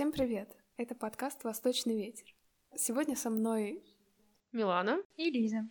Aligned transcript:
Всем 0.00 0.12
привет! 0.12 0.56
Это 0.78 0.94
подкаст 0.94 1.44
«Восточный 1.44 1.94
ветер». 1.94 2.34
Сегодня 2.74 3.14
со 3.14 3.28
мной 3.28 3.84
Милана 4.50 5.02
и 5.18 5.28
Лиза. 5.28 5.68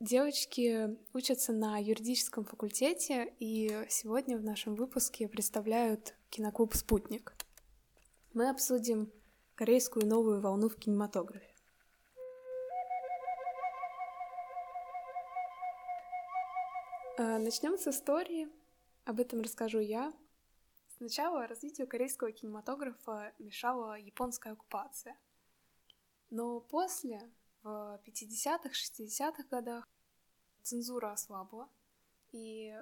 Девочки 0.00 0.96
учатся 1.12 1.52
на 1.52 1.76
юридическом 1.76 2.46
факультете, 2.46 3.30
и 3.38 3.84
сегодня 3.90 4.38
в 4.38 4.42
нашем 4.42 4.74
выпуске 4.74 5.28
представляют 5.28 6.14
киноклуб 6.30 6.74
«Спутник». 6.74 7.34
Мы 8.32 8.48
обсудим 8.48 9.12
корейскую 9.54 10.06
новую 10.06 10.40
волну 10.40 10.70
в 10.70 10.76
кинематографе. 10.76 11.54
А, 17.18 17.38
Начнем 17.38 17.76
с 17.76 17.86
истории. 17.86 18.48
Об 19.04 19.20
этом 19.20 19.42
расскажу 19.42 19.80
я. 19.80 20.14
Сначала 20.98 21.46
развитию 21.46 21.86
корейского 21.86 22.32
кинематографа 22.32 23.32
мешала 23.38 23.96
японская 23.96 24.54
оккупация. 24.54 25.16
Но 26.28 26.58
после, 26.58 27.30
в 27.62 28.00
50-х, 28.04 28.70
60-х 28.70 29.44
годах, 29.48 29.88
цензура 30.62 31.12
ослабла, 31.12 31.68
и 32.32 32.76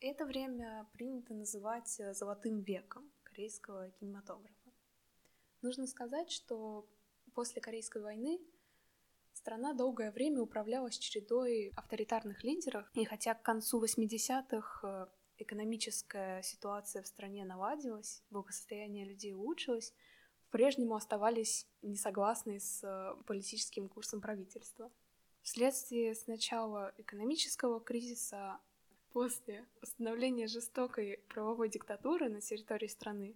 это 0.00 0.26
время 0.26 0.88
принято 0.94 1.32
называть 1.32 2.00
золотым 2.10 2.62
веком 2.62 3.08
корейского 3.22 3.88
кинематографа. 3.92 4.72
Нужно 5.62 5.86
сказать, 5.86 6.32
что 6.32 6.88
после 7.34 7.62
Корейской 7.62 8.02
войны 8.02 8.40
страна 9.32 9.74
долгое 9.74 10.10
время 10.10 10.42
управлялась 10.42 10.98
чередой 10.98 11.72
авторитарных 11.76 12.42
лидеров, 12.42 12.90
и 12.94 13.04
хотя 13.04 13.34
к 13.34 13.42
концу 13.42 13.80
80-х 13.80 15.08
экономическая 15.38 16.42
ситуация 16.42 17.02
в 17.02 17.06
стране 17.06 17.44
наладилась, 17.44 18.22
благосостояние 18.30 19.04
людей 19.04 19.32
улучшилось, 19.32 19.94
по-прежнему 20.50 20.94
оставались 20.94 21.66
несогласны 21.82 22.60
с 22.60 22.82
э, 22.82 23.22
политическим 23.24 23.88
курсом 23.88 24.20
правительства. 24.20 24.90
Вследствие 25.42 26.14
сначала 26.14 26.94
экономического 26.96 27.80
кризиса, 27.80 28.58
после 29.16 29.66
установления 29.80 30.46
жестокой 30.46 31.24
правовой 31.28 31.70
диктатуры 31.70 32.28
на 32.28 32.42
территории 32.42 32.86
страны, 32.86 33.34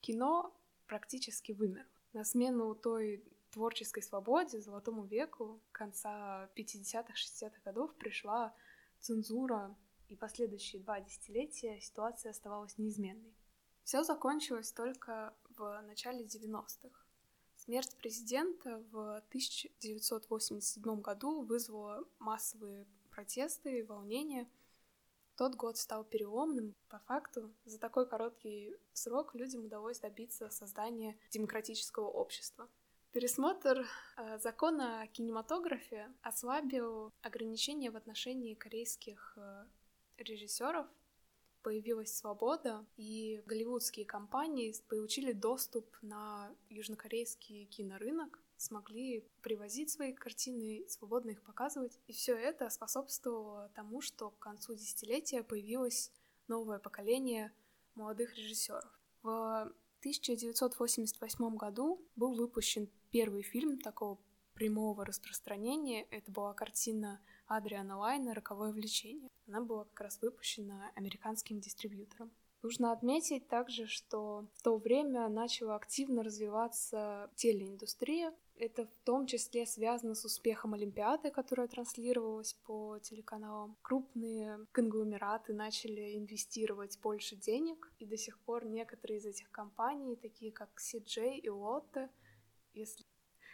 кино 0.00 0.52
практически 0.88 1.52
вымер. 1.52 1.86
На 2.12 2.24
смену 2.24 2.74
той 2.74 3.22
творческой 3.52 4.02
свободе, 4.02 4.60
золотому 4.60 5.04
веку 5.04 5.60
конца 5.70 6.50
50-х, 6.56 7.14
60-х 7.14 7.60
годов 7.64 7.94
пришла 7.94 8.52
цензура 8.98 9.76
и 10.10 10.16
последующие 10.16 10.82
два 10.82 11.00
десятилетия 11.00 11.80
ситуация 11.80 12.30
оставалась 12.30 12.76
неизменной. 12.78 13.32
Все 13.84 14.02
закончилось 14.02 14.72
только 14.72 15.32
в 15.56 15.80
начале 15.82 16.24
90-х. 16.24 16.90
Смерть 17.56 17.96
президента 17.96 18.82
в 18.90 19.18
1987 19.28 21.00
году 21.00 21.42
вызвала 21.42 22.04
массовые 22.18 22.86
протесты 23.10 23.78
и 23.78 23.82
волнения. 23.82 24.48
Тот 25.36 25.54
год 25.54 25.76
стал 25.76 26.04
переломным. 26.04 26.74
По 26.88 26.98
факту, 27.00 27.54
за 27.64 27.78
такой 27.78 28.08
короткий 28.08 28.76
срок 28.92 29.34
людям 29.34 29.64
удалось 29.64 30.00
добиться 30.00 30.50
создания 30.50 31.16
демократического 31.30 32.08
общества. 32.08 32.68
Пересмотр 33.12 33.86
э, 34.16 34.38
закона 34.38 35.02
о 35.02 35.06
кинематографе 35.06 36.12
ослабил 36.22 37.12
ограничения 37.22 37.90
в 37.90 37.96
отношении 37.96 38.54
корейских 38.54 39.34
э, 39.36 39.66
режиссеров 40.20 40.86
появилась 41.62 42.16
свобода, 42.16 42.86
и 42.96 43.42
голливудские 43.46 44.06
компании 44.06 44.74
получили 44.88 45.32
доступ 45.32 45.96
на 46.02 46.54
южнокорейский 46.68 47.66
кинорынок, 47.66 48.40
смогли 48.56 49.26
привозить 49.42 49.90
свои 49.90 50.12
картины, 50.12 50.84
свободно 50.88 51.30
их 51.30 51.42
показывать. 51.42 51.98
И 52.06 52.12
все 52.12 52.36
это 52.36 52.68
способствовало 52.70 53.70
тому, 53.74 54.00
что 54.00 54.30
к 54.30 54.38
концу 54.38 54.74
десятилетия 54.74 55.42
появилось 55.42 56.12
новое 56.48 56.78
поколение 56.78 57.52
молодых 57.94 58.36
режиссеров. 58.36 58.98
В 59.22 59.72
1988 60.00 61.56
году 61.56 62.02
был 62.16 62.34
выпущен 62.34 62.88
первый 63.10 63.42
фильм 63.42 63.78
такого 63.78 64.18
прямого 64.54 65.04
распространения. 65.04 66.04
Это 66.10 66.30
была 66.30 66.54
картина 66.54 67.20
Адриана 67.46 67.98
Лайна 67.98 68.34
«Роковое 68.34 68.72
влечение». 68.72 69.28
Она 69.50 69.62
была 69.62 69.84
как 69.84 70.02
раз 70.02 70.22
выпущена 70.22 70.92
американским 70.94 71.58
дистрибьютором. 71.58 72.30
Нужно 72.62 72.92
отметить 72.92 73.48
также, 73.48 73.86
что 73.86 74.46
в 74.54 74.62
то 74.62 74.76
время 74.76 75.28
начала 75.28 75.74
активно 75.74 76.22
развиваться 76.22 77.28
телеиндустрия. 77.34 78.32
Это 78.56 78.86
в 78.86 78.96
том 79.04 79.26
числе 79.26 79.66
связано 79.66 80.14
с 80.14 80.24
успехом 80.24 80.74
Олимпиады, 80.74 81.32
которая 81.32 81.66
транслировалась 81.66 82.52
по 82.64 82.98
телеканалам. 83.00 83.76
Крупные 83.82 84.66
конгломераты 84.70 85.52
начали 85.52 86.16
инвестировать 86.16 87.00
больше 87.00 87.34
денег, 87.34 87.90
и 87.98 88.06
до 88.06 88.16
сих 88.16 88.38
пор 88.38 88.66
некоторые 88.66 89.18
из 89.18 89.26
этих 89.26 89.50
компаний, 89.50 90.14
такие 90.14 90.52
как 90.52 90.68
CJ 90.78 91.38
и 91.38 91.48
Lotte, 91.48 92.08
если, 92.72 93.04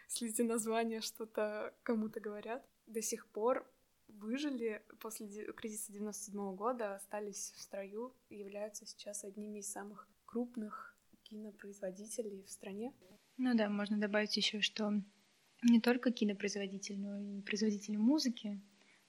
если 0.09 0.43
названия 0.43 1.01
что-то 1.01 1.73
кому-то 1.81 2.19
говорят, 2.19 2.63
до 2.85 3.01
сих 3.01 3.25
пор 3.29 3.65
выжили 4.07 4.81
после 4.99 5.27
кризиса 5.53 5.91
97 5.91 6.55
года, 6.55 6.95
остались 6.95 7.53
в 7.55 7.61
строю 7.61 8.13
являются 8.29 8.85
сейчас 8.85 9.23
одними 9.23 9.59
из 9.59 9.71
самых 9.71 10.07
крупных 10.25 10.95
кинопроизводителей 11.23 12.43
в 12.43 12.49
стране. 12.49 12.93
Ну 13.37 13.55
да, 13.55 13.69
можно 13.69 13.97
добавить 13.97 14.35
еще, 14.37 14.61
что 14.61 15.01
не 15.63 15.79
только 15.81 16.11
кинопроизводитель, 16.11 16.99
но 16.99 17.19
и 17.19 17.41
производитель 17.41 17.97
музыки, 17.97 18.61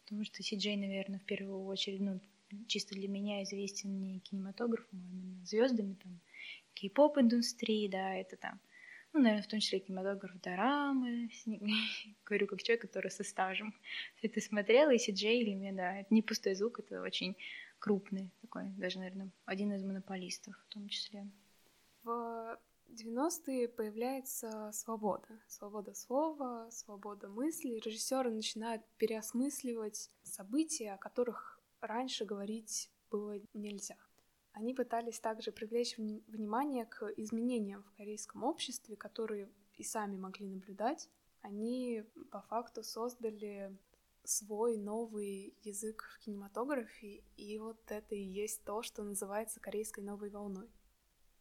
потому 0.04 0.24
что 0.24 0.42
Си-Джей, 0.42 0.76
наверное, 0.76 1.18
в 1.18 1.24
первую 1.24 1.64
очередь, 1.64 2.00
ну, 2.00 2.20
чисто 2.66 2.94
для 2.94 3.08
меня 3.08 3.42
известен 3.42 3.98
не 3.98 4.20
кинематографом, 4.20 5.02
а 5.02 5.12
именно 5.12 5.44
звездами 5.44 5.94
там 5.94 6.20
кей-поп 6.74 7.18
индустрии, 7.18 7.88
да, 7.88 8.14
это 8.14 8.36
там 8.36 8.60
ну, 9.12 9.20
наверное, 9.20 9.42
в 9.42 9.48
том 9.48 9.60
числе 9.60 9.80
кинематограф 9.80 10.40
дорамы, 10.40 11.30
говорю 12.26 12.46
как 12.46 12.62
человек, 12.62 12.82
который 12.82 13.10
со 13.10 13.24
стажем 13.24 13.74
это 14.22 14.40
смотрел, 14.40 14.90
и 14.90 14.98
Си-Джей 14.98 15.44
для 15.44 15.54
меня, 15.54 15.72
да, 15.72 16.00
это 16.00 16.12
не 16.12 16.22
пустой 16.22 16.54
звук, 16.54 16.80
это 16.80 17.00
очень 17.02 17.36
крупный 17.78 18.30
такой, 18.40 18.64
даже, 18.76 18.98
наверное, 18.98 19.30
один 19.44 19.72
из 19.72 19.82
монополистов 19.82 20.54
в 20.68 20.72
том 20.72 20.88
числе. 20.88 21.26
В 22.02 22.58
90-е 22.88 23.68
появляется 23.68 24.70
свобода. 24.72 25.28
Свобода 25.46 25.94
слова, 25.94 26.68
свобода 26.70 27.28
мысли. 27.28 27.80
Режиссеры 27.84 28.30
начинают 28.30 28.82
переосмысливать 28.96 30.10
события, 30.22 30.94
о 30.94 30.98
которых 30.98 31.60
раньше 31.80 32.24
говорить 32.24 32.90
было 33.10 33.40
нельзя. 33.52 33.96
Они 34.58 34.74
пытались 34.74 35.20
также 35.20 35.52
привлечь 35.52 35.96
внимание 35.96 36.84
к 36.84 37.04
изменениям 37.16 37.84
в 37.84 37.92
корейском 37.92 38.42
обществе, 38.42 38.96
которые 38.96 39.48
и 39.76 39.84
сами 39.84 40.16
могли 40.16 40.48
наблюдать. 40.48 41.08
Они 41.42 42.02
по 42.32 42.40
факту 42.40 42.82
создали 42.82 43.78
свой 44.24 44.76
новый 44.76 45.54
язык 45.62 46.02
в 46.12 46.18
кинематографе, 46.24 47.22
и 47.36 47.58
вот 47.60 47.78
это 47.86 48.16
и 48.16 48.20
есть 48.20 48.64
то, 48.64 48.82
что 48.82 49.04
называется 49.04 49.60
корейской 49.60 50.00
новой 50.00 50.28
волной. 50.28 50.68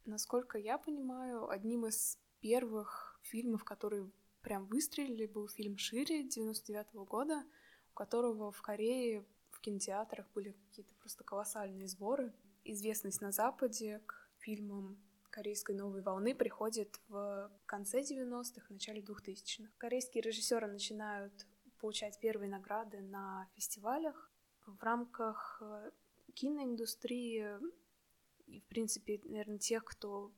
Насколько 0.04 0.56
я 0.56 0.78
понимаю, 0.78 1.50
одним 1.50 1.86
из 1.86 2.20
первых 2.38 3.18
фильмов, 3.24 3.64
которые 3.64 4.08
прям 4.42 4.66
выстрелили, 4.66 5.26
был 5.26 5.48
фильм 5.48 5.76
«Шире» 5.76 6.22
99 6.22 6.94
-го 6.94 7.04
года, 7.04 7.44
у 7.90 7.94
которого 7.94 8.52
в 8.52 8.62
Корее 8.62 9.26
в 9.50 9.60
кинотеатрах 9.60 10.30
были 10.36 10.52
какие-то 10.52 10.94
просто 10.94 11.24
колоссальные 11.24 11.88
сборы 11.88 12.32
известность 12.72 13.20
на 13.20 13.32
Западе 13.32 14.00
к 14.06 14.30
фильмам 14.38 14.98
корейской 15.30 15.74
новой 15.74 16.02
волны 16.02 16.34
приходит 16.34 17.00
в 17.08 17.50
конце 17.66 18.00
90-х, 18.00 18.66
начале 18.70 19.00
2000-х. 19.00 19.70
Корейские 19.78 20.22
режиссеры 20.22 20.66
начинают 20.66 21.46
получать 21.78 22.18
первые 22.18 22.50
награды 22.50 23.00
на 23.00 23.48
фестивалях 23.54 24.32
в 24.66 24.82
рамках 24.82 25.62
э, 25.62 25.90
киноиндустрии 26.34 27.46
и, 28.46 28.60
в 28.60 28.64
принципе, 28.66 29.20
наверное, 29.24 29.58
тех, 29.58 29.84
кто 29.84 30.32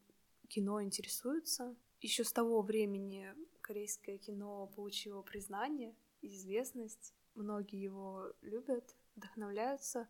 кино 0.48 0.82
интересуется. 0.82 1.76
Еще 2.00 2.24
с 2.24 2.32
того 2.32 2.62
времени 2.62 3.34
корейское 3.60 4.18
кино 4.18 4.66
получило 4.66 5.22
признание 5.22 5.94
известность. 6.22 7.14
Многие 7.34 7.80
его 7.80 8.32
любят, 8.42 8.96
вдохновляются. 9.16 10.08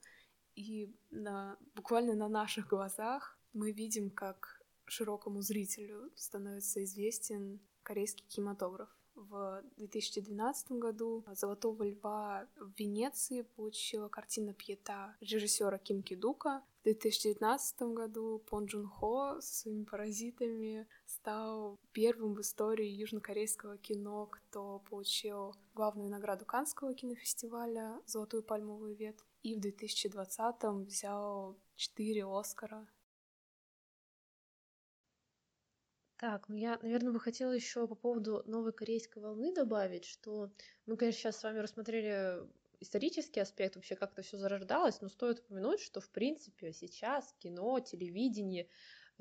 И 0.61 0.95
на, 1.11 1.57
буквально 1.75 2.15
на 2.15 2.29
наших 2.29 2.69
глазах 2.69 3.39
мы 3.55 3.73
видим, 3.73 4.11
как 4.11 4.62
широкому 4.85 5.41
зрителю 5.41 6.11
становится 6.17 6.85
известен 6.85 7.61
корейский 7.83 8.27
кинематограф. 8.29 8.91
в 9.15 9.62
2012 9.77 10.73
году. 10.73 11.25
«Золотого 11.33 11.83
льва» 11.83 12.47
в 12.57 12.79
Венеции 12.79 13.43
получила 13.43 14.09
картина 14.09 14.53
«Пьета» 14.53 15.17
режиссера 15.21 15.79
Ким 15.79 16.03
Кидука. 16.03 16.63
В 16.81 16.85
2019 16.85 17.83
году 17.95 18.43
Пон 18.47 18.67
Джун 18.67 18.87
Хо 18.87 19.41
со 19.41 19.61
своими 19.61 19.85
«Паразитами» 19.85 20.87
стал 21.06 21.79
первым 21.93 22.35
в 22.35 22.41
истории 22.41 22.87
южнокорейского 22.87 23.79
кино, 23.79 24.27
кто 24.27 24.81
получил 24.91 25.55
главную 25.75 26.11
награду 26.11 26.45
Канского 26.45 26.95
кинофестиваля 26.95 28.01
«Золотую 28.06 28.43
пальмовую 28.43 28.95
ветвь». 28.95 29.30
И 29.43 29.55
в 29.55 29.61
2020 29.61 30.65
взял 30.87 31.59
четыре 31.75 32.25
Оскара 32.27 32.87
Так, 36.21 36.51
ну 36.51 36.57
я, 36.57 36.79
наверное, 36.83 37.13
бы 37.13 37.19
хотела 37.21 37.53
еще 37.53 37.89
по 37.89 37.95
поводу 37.95 38.43
новой 38.45 38.75
корейской 38.75 39.21
волны 39.21 39.55
добавить, 39.55 40.05
что 40.05 40.51
мы, 40.85 40.99
конечно, 40.99 41.19
сейчас 41.19 41.39
с 41.39 41.43
вами 41.43 41.61
рассмотрели 41.61 42.47
исторический 42.79 43.41
аспект, 43.41 43.77
вообще 43.77 43.97
как 43.97 44.13
это 44.13 44.21
все 44.21 44.37
зарождалось, 44.37 45.01
но 45.01 45.09
стоит 45.09 45.39
упомянуть, 45.39 45.81
что, 45.81 46.03
в 46.03 46.11
принципе, 46.11 46.75
сейчас 46.75 47.35
кино, 47.39 47.81
телевидение, 47.81 48.69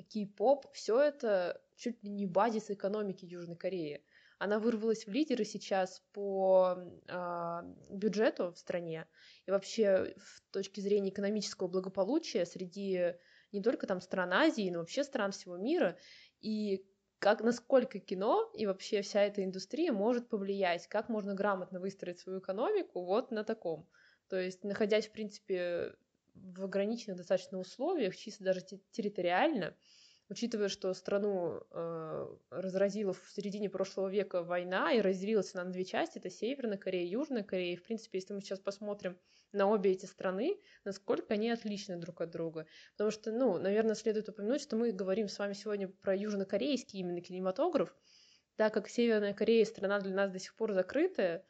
кей-поп, 0.09 0.73
все 0.73 0.99
это 0.99 1.61
чуть 1.77 2.03
ли 2.03 2.09
не 2.09 2.25
базис 2.25 2.69
экономики 2.69 3.23
Южной 3.23 3.55
Кореи. 3.55 4.03
Она 4.39 4.57
вырвалась 4.59 5.05
в 5.05 5.11
лидеры 5.11 5.45
сейчас 5.45 6.01
по 6.13 6.77
э, 7.07 7.61
бюджету 7.89 8.51
в 8.51 8.57
стране 8.57 9.05
и 9.45 9.51
вообще 9.51 10.15
в 10.17 10.41
точке 10.51 10.81
зрения 10.81 11.09
экономического 11.09 11.67
благополучия 11.67 12.45
среди 12.45 13.15
не 13.51 13.61
только 13.61 13.85
там 13.85 13.99
стран 13.99 14.33
Азии, 14.33 14.69
но 14.69 14.79
вообще 14.79 15.03
стран 15.03 15.31
всего 15.31 15.57
мира. 15.57 15.97
И 16.39 16.85
как, 17.19 17.41
насколько 17.41 17.99
кино 17.99 18.49
и 18.55 18.65
вообще 18.65 19.01
вся 19.01 19.23
эта 19.23 19.43
индустрия 19.43 19.91
может 19.91 20.29
повлиять, 20.29 20.87
как 20.87 21.09
можно 21.09 21.33
грамотно 21.33 21.81
выстроить 21.81 22.19
свою 22.19 22.39
экономику 22.39 23.03
вот 23.03 23.31
на 23.31 23.43
таком. 23.43 23.89
То 24.29 24.39
есть, 24.39 24.63
находясь, 24.63 25.07
в 25.07 25.11
принципе, 25.11 25.95
в 26.33 26.63
ограниченных 26.63 27.17
достаточно 27.17 27.59
условиях, 27.59 28.15
чисто 28.15 28.45
даже 28.45 28.61
территориально, 28.91 29.75
учитывая, 30.29 30.69
что 30.69 30.93
страну 30.93 31.61
э, 31.71 32.35
разразила 32.51 33.13
в 33.13 33.31
середине 33.31 33.69
прошлого 33.69 34.07
века 34.07 34.43
война 34.43 34.93
и 34.93 35.01
разделилась 35.01 35.53
она 35.55 35.65
на 35.65 35.71
две 35.71 35.85
части, 35.85 36.19
это 36.19 36.29
Северная 36.29 36.77
Корея 36.77 37.05
и 37.05 37.09
Южная 37.09 37.43
Корея. 37.43 37.73
И, 37.73 37.77
в 37.77 37.83
принципе, 37.83 38.19
если 38.19 38.33
мы 38.33 38.41
сейчас 38.41 38.59
посмотрим 38.59 39.17
на 39.51 39.67
обе 39.67 39.91
эти 39.91 40.05
страны, 40.05 40.57
насколько 40.85 41.33
они 41.33 41.49
отличны 41.49 41.97
друг 41.97 42.21
от 42.21 42.29
друга. 42.29 42.67
Потому 42.91 43.11
что, 43.11 43.31
ну, 43.31 43.57
наверное, 43.57 43.95
следует 43.95 44.29
упомянуть, 44.29 44.61
что 44.61 44.75
мы 44.75 44.91
говорим 44.91 45.27
с 45.27 45.39
вами 45.39 45.53
сегодня 45.53 45.87
про 45.87 46.15
южнокорейский 46.15 46.99
именно 46.99 47.21
кинематограф, 47.21 47.95
так 48.55 48.73
как 48.73 48.87
Северная 48.87 49.33
Корея 49.33 49.65
страна 49.65 49.99
для 49.99 50.13
нас 50.13 50.31
до 50.31 50.39
сих 50.39 50.55
пор 50.55 50.73
закрытая, 50.73 51.43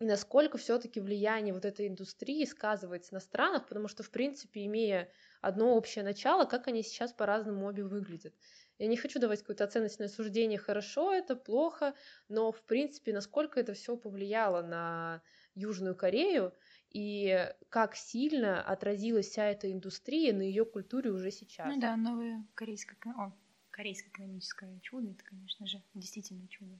насколько 0.00 0.58
все-таки 0.58 1.00
влияние 1.00 1.54
вот 1.54 1.64
этой 1.64 1.88
индустрии 1.88 2.44
сказывается 2.44 3.14
на 3.14 3.20
странах, 3.20 3.68
потому 3.68 3.88
что, 3.88 4.02
в 4.02 4.10
принципе, 4.10 4.64
имея 4.66 5.12
одно 5.40 5.76
общее 5.76 6.04
начало, 6.04 6.44
как 6.46 6.68
они 6.68 6.82
сейчас 6.82 7.12
по-разному 7.12 7.66
обе 7.66 7.84
выглядят. 7.84 8.34
Я 8.78 8.86
не 8.86 8.96
хочу 8.96 9.20
давать 9.20 9.40
какое-то 9.40 9.64
оценочное 9.64 10.08
суждение, 10.08 10.58
хорошо 10.58 11.12
это, 11.14 11.36
плохо, 11.36 11.94
но, 12.28 12.50
в 12.50 12.64
принципе, 12.64 13.12
насколько 13.12 13.60
это 13.60 13.74
все 13.74 13.96
повлияло 13.96 14.62
на 14.62 15.22
Южную 15.54 15.94
Корею, 15.94 16.54
и 16.88 17.52
как 17.68 17.94
сильно 17.94 18.62
отразилась 18.62 19.28
вся 19.28 19.46
эта 19.50 19.70
индустрия 19.70 20.32
на 20.32 20.42
ее 20.42 20.64
культуре 20.64 21.10
уже 21.10 21.30
сейчас. 21.30 21.74
Ну 21.74 21.80
да, 21.80 21.96
новое 21.96 22.46
корейское, 22.54 22.98
о, 23.16 23.32
корейское 23.70 24.10
экономическое 24.12 24.78
чудо, 24.80 25.12
это, 25.12 25.24
конечно 25.24 25.66
же, 25.66 25.82
действительно 25.94 26.46
чудо. 26.48 26.78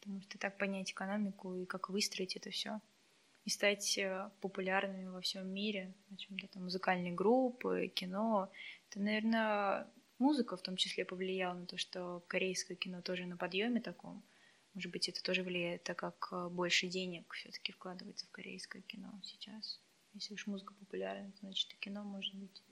Потому 0.00 0.20
что 0.22 0.38
так 0.38 0.58
понять 0.58 0.92
экономику 0.92 1.54
и 1.56 1.66
как 1.66 1.90
выстроить 1.90 2.36
это 2.36 2.50
все 2.50 2.80
и 3.48 3.50
стать 3.50 3.96
э, 3.96 4.30
популярными 4.42 5.08
во 5.08 5.22
всем 5.22 5.48
мире, 5.48 5.94
о 6.12 6.16
чем-то 6.16 6.48
там 6.48 6.64
музыкальные 6.64 7.14
группы, 7.14 7.90
кино. 7.94 8.52
Это, 8.90 9.00
наверное, 9.00 9.90
музыка 10.18 10.58
в 10.58 10.62
том 10.62 10.76
числе 10.76 11.06
повлияла 11.06 11.54
на 11.54 11.66
то, 11.66 11.78
что 11.78 12.22
корейское 12.28 12.76
кино 12.76 13.00
тоже 13.00 13.24
на 13.24 13.38
подъеме 13.38 13.80
таком. 13.80 14.22
Может 14.74 14.92
быть, 14.92 15.08
это 15.08 15.22
тоже 15.22 15.42
влияет, 15.42 15.82
так 15.84 15.98
как 15.98 16.28
э, 16.30 16.48
больше 16.50 16.88
денег 16.88 17.32
все-таки 17.32 17.72
вкладывается 17.72 18.26
в 18.26 18.30
корейское 18.30 18.82
кино 18.82 19.18
сейчас. 19.24 19.80
Если 20.12 20.34
уж 20.34 20.46
музыка 20.46 20.74
популярна, 20.74 21.32
значит 21.40 21.72
и 21.72 21.76
кино 21.76 22.04
может 22.04 22.34
быть. 22.34 22.62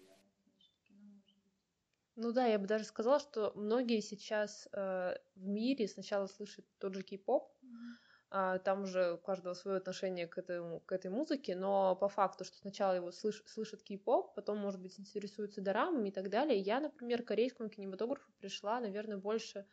Ну 2.16 2.32
да, 2.32 2.46
я 2.46 2.58
бы 2.58 2.66
даже 2.66 2.84
сказала, 2.84 3.20
что 3.20 3.52
многие 3.54 4.00
сейчас 4.00 4.68
э, 4.72 5.16
в 5.34 5.46
мире 5.46 5.86
сначала 5.86 6.26
слышат 6.26 6.64
тот 6.78 6.94
же 6.94 7.02
кей-поп, 7.02 7.52
а, 8.30 8.58
там 8.58 8.82
уже 8.84 9.14
у 9.14 9.18
каждого 9.18 9.54
свое 9.54 9.78
отношение 9.78 10.26
к, 10.26 10.38
этому, 10.38 10.80
к 10.80 10.92
этой 10.92 11.10
музыке, 11.10 11.54
но 11.54 11.94
по 11.96 12.08
факту, 12.08 12.44
что 12.44 12.56
сначала 12.58 12.94
его 12.94 13.12
слыш, 13.12 13.42
слышат 13.46 13.82
кей-поп, 13.82 14.34
потом, 14.34 14.58
может 14.58 14.80
быть, 14.80 14.98
интересуются 14.98 15.60
дорамами 15.60 16.08
и 16.08 16.12
так 16.12 16.30
далее. 16.30 16.58
Я, 16.58 16.80
например, 16.80 17.22
к 17.22 17.28
корейскому 17.28 17.68
кинематографу 17.68 18.32
пришла, 18.38 18.80
наверное, 18.80 19.18
больше 19.18 19.66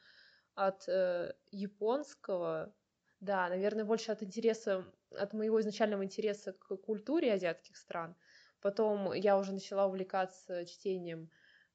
от 0.55 0.87
э, 0.87 1.33
японского, 1.51 2.75
да, 3.19 3.49
наверное, 3.49 3.85
больше 3.85 4.11
от 4.11 4.21
интереса, 4.21 4.85
от 5.11 5.33
моего 5.33 5.59
изначального 5.61 6.03
интереса 6.03 6.53
к 6.53 6.75
культуре 6.77 7.33
азиатских 7.33 7.77
стран. 7.77 8.15
Потом 8.61 9.13
я 9.13 9.37
уже 9.37 9.53
начала 9.53 9.87
увлекаться 9.87 10.65
чтением 10.65 11.29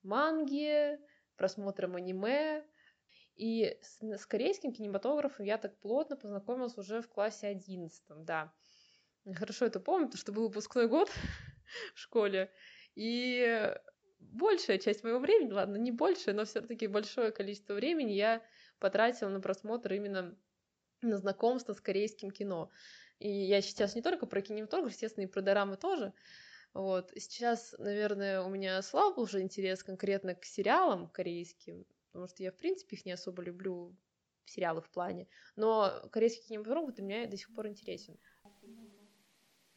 манги, 0.08 0.98
просмотром 1.36 1.96
аниме. 1.96 2.64
И 3.36 3.78
с, 3.80 4.02
с 4.02 4.26
корейским 4.26 4.72
кинематографом 4.72 5.44
я 5.44 5.58
так 5.58 5.78
плотно 5.78 6.16
познакомилась 6.16 6.76
уже 6.76 7.00
в 7.00 7.08
классе 7.08 7.46
одиннадцатом, 7.46 8.24
да. 8.24 8.52
Хорошо 9.34 9.66
это 9.66 9.78
помню, 9.78 10.06
потому 10.06 10.20
что 10.20 10.32
был 10.32 10.48
выпускной 10.48 10.88
год 10.88 11.10
в 11.94 11.98
школе. 11.98 12.50
И 12.94 13.72
большая 14.18 14.78
часть 14.78 15.04
моего 15.04 15.20
времени, 15.20 15.52
ладно, 15.52 15.76
не 15.76 15.92
большая, 15.92 16.34
но 16.34 16.44
все-таки 16.44 16.86
большое 16.86 17.30
количество 17.30 17.74
времени 17.74 18.12
я 18.12 18.42
потратила 18.80 19.28
на 19.28 19.40
просмотр 19.40 19.92
именно 19.92 20.36
на 21.02 21.16
знакомство 21.16 21.74
с 21.74 21.80
корейским 21.80 22.30
кино. 22.30 22.70
И 23.18 23.28
я 23.28 23.60
сейчас 23.60 23.94
не 23.94 24.02
только 24.02 24.26
про 24.26 24.40
кинематограф, 24.40 24.92
естественно, 24.92 25.24
и 25.24 25.28
про 25.28 25.42
дорамы 25.42 25.76
тоже. 25.76 26.12
Вот. 26.74 27.10
Сейчас, 27.16 27.74
наверное, 27.78 28.42
у 28.42 28.48
меня 28.48 28.80
слаб 28.82 29.18
уже 29.18 29.40
интерес 29.40 29.82
конкретно 29.82 30.34
к 30.34 30.44
сериалам 30.44 31.08
корейским, 31.08 31.84
потому 32.12 32.28
что 32.28 32.42
я, 32.42 32.52
в 32.52 32.56
принципе, 32.56 32.96
их 32.96 33.04
не 33.04 33.12
особо 33.12 33.42
люблю, 33.42 33.96
сериалы 34.44 34.80
в 34.80 34.90
плане. 34.90 35.26
Но 35.56 36.08
корейский 36.12 36.46
кинематограф 36.46 36.94
для 36.94 37.04
меня 37.04 37.26
до 37.26 37.36
сих 37.36 37.52
пор 37.54 37.68
интересен. 37.68 38.16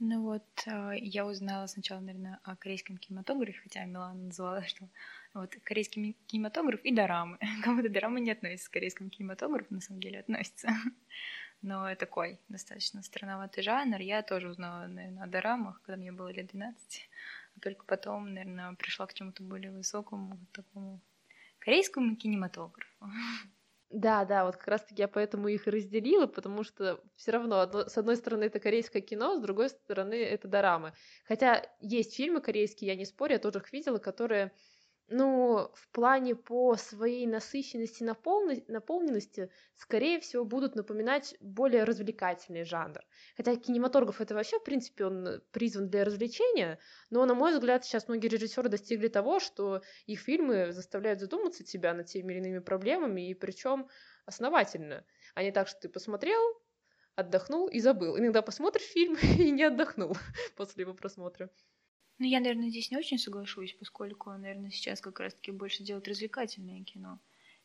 Ну 0.03 0.23
вот, 0.23 0.43
а, 0.65 0.93
я 0.95 1.27
узнала 1.27 1.67
сначала, 1.67 1.99
наверное, 1.99 2.39
о 2.43 2.55
корейском 2.55 2.97
кинематографе, 2.97 3.59
хотя 3.61 3.85
Милана 3.85 4.15
называла, 4.15 4.63
что 4.67 4.89
вот 5.35 5.55
корейский 5.63 6.17
кинематограф 6.25 6.83
и 6.83 6.91
дорамы. 6.91 7.37
Кому-то 7.63 7.87
дорамы 7.87 8.19
не 8.19 8.31
относятся 8.31 8.69
к 8.69 8.73
корейскому 8.73 9.11
кинематографу, 9.11 9.71
на 9.71 9.79
самом 9.79 10.01
деле 10.01 10.19
относятся. 10.19 10.69
Но 11.61 11.93
такой 11.95 12.39
достаточно 12.49 13.03
странноватый 13.03 13.63
жанр. 13.63 13.99
Я 13.99 14.23
тоже 14.23 14.49
узнала, 14.49 14.87
наверное, 14.87 15.23
о 15.23 15.27
дорамах, 15.27 15.81
когда 15.83 15.97
мне 15.97 16.11
было 16.11 16.29
лет 16.29 16.47
12. 16.47 17.09
А 17.55 17.59
только 17.59 17.85
потом, 17.85 18.33
наверное, 18.33 18.73
пришла 18.75 19.05
к 19.05 19.13
чему-то 19.13 19.43
более 19.43 19.71
высокому, 19.71 20.39
такому 20.53 20.99
корейскому 21.59 22.15
кинематографу. 22.15 23.09
Да, 23.91 24.23
да, 24.23 24.45
вот 24.45 24.55
как 24.55 24.67
раз-таки 24.69 25.01
я 25.01 25.09
поэтому 25.09 25.49
их 25.49 25.67
разделила, 25.67 26.25
потому 26.25 26.63
что 26.63 27.03
все 27.15 27.31
равно, 27.31 27.59
одно, 27.59 27.89
с 27.89 27.97
одной 27.97 28.15
стороны, 28.15 28.45
это 28.45 28.61
корейское 28.61 29.01
кино, 29.01 29.35
с 29.37 29.41
другой 29.41 29.69
стороны, 29.69 30.13
это 30.13 30.47
дорамы. 30.47 30.93
Хотя 31.25 31.61
есть 31.81 32.15
фильмы 32.15 32.39
корейские, 32.39 32.87
я 32.91 32.95
не 32.95 33.05
спорю, 33.05 33.33
я 33.33 33.39
тоже 33.39 33.59
их 33.59 33.73
видела, 33.73 33.97
которые 33.97 34.53
ну, 35.11 35.69
в 35.73 35.89
плане 35.89 36.35
по 36.35 36.75
своей 36.77 37.27
насыщенности, 37.27 38.03
наполненности, 38.03 39.51
скорее 39.75 40.19
всего, 40.19 40.45
будут 40.45 40.75
напоминать 40.75 41.35
более 41.41 41.83
развлекательный 41.83 42.63
жанр. 42.63 43.01
Хотя 43.35 43.55
кинематограф 43.57 44.21
это 44.21 44.33
вообще, 44.33 44.57
в 44.59 44.63
принципе, 44.63 45.05
он 45.05 45.41
призван 45.51 45.89
для 45.89 46.05
развлечения, 46.05 46.79
но, 47.09 47.25
на 47.25 47.33
мой 47.33 47.51
взгляд, 47.53 47.83
сейчас 47.83 48.07
многие 48.07 48.27
режиссеры 48.27 48.69
достигли 48.69 49.09
того, 49.09 49.39
что 49.39 49.81
их 50.05 50.21
фильмы 50.21 50.71
заставляют 50.71 51.19
задуматься 51.19 51.63
тебя 51.63 51.93
над 51.93 52.07
теми 52.07 52.33
или 52.33 52.39
иными 52.39 52.59
проблемами, 52.59 53.29
и 53.29 53.33
причем 53.33 53.89
основательно, 54.25 55.05
а 55.35 55.43
не 55.43 55.51
так, 55.51 55.67
что 55.67 55.81
ты 55.81 55.89
посмотрел, 55.89 56.41
отдохнул 57.15 57.67
и 57.67 57.79
забыл. 57.79 58.17
Иногда 58.17 58.41
посмотришь 58.41 58.85
фильм 58.85 59.15
и 59.37 59.51
не 59.51 59.63
отдохнул 59.63 60.15
после 60.55 60.83
его 60.83 60.93
просмотра. 60.93 61.49
Ну, 62.21 62.27
я, 62.27 62.39
наверное, 62.39 62.69
здесь 62.69 62.91
не 62.91 62.97
очень 62.97 63.17
соглашусь, 63.17 63.73
поскольку, 63.79 64.29
наверное, 64.29 64.69
сейчас 64.69 65.01
как 65.01 65.19
раз-таки 65.19 65.49
больше 65.49 65.81
делают 65.81 66.07
развлекательное 66.07 66.83
кино, 66.83 67.17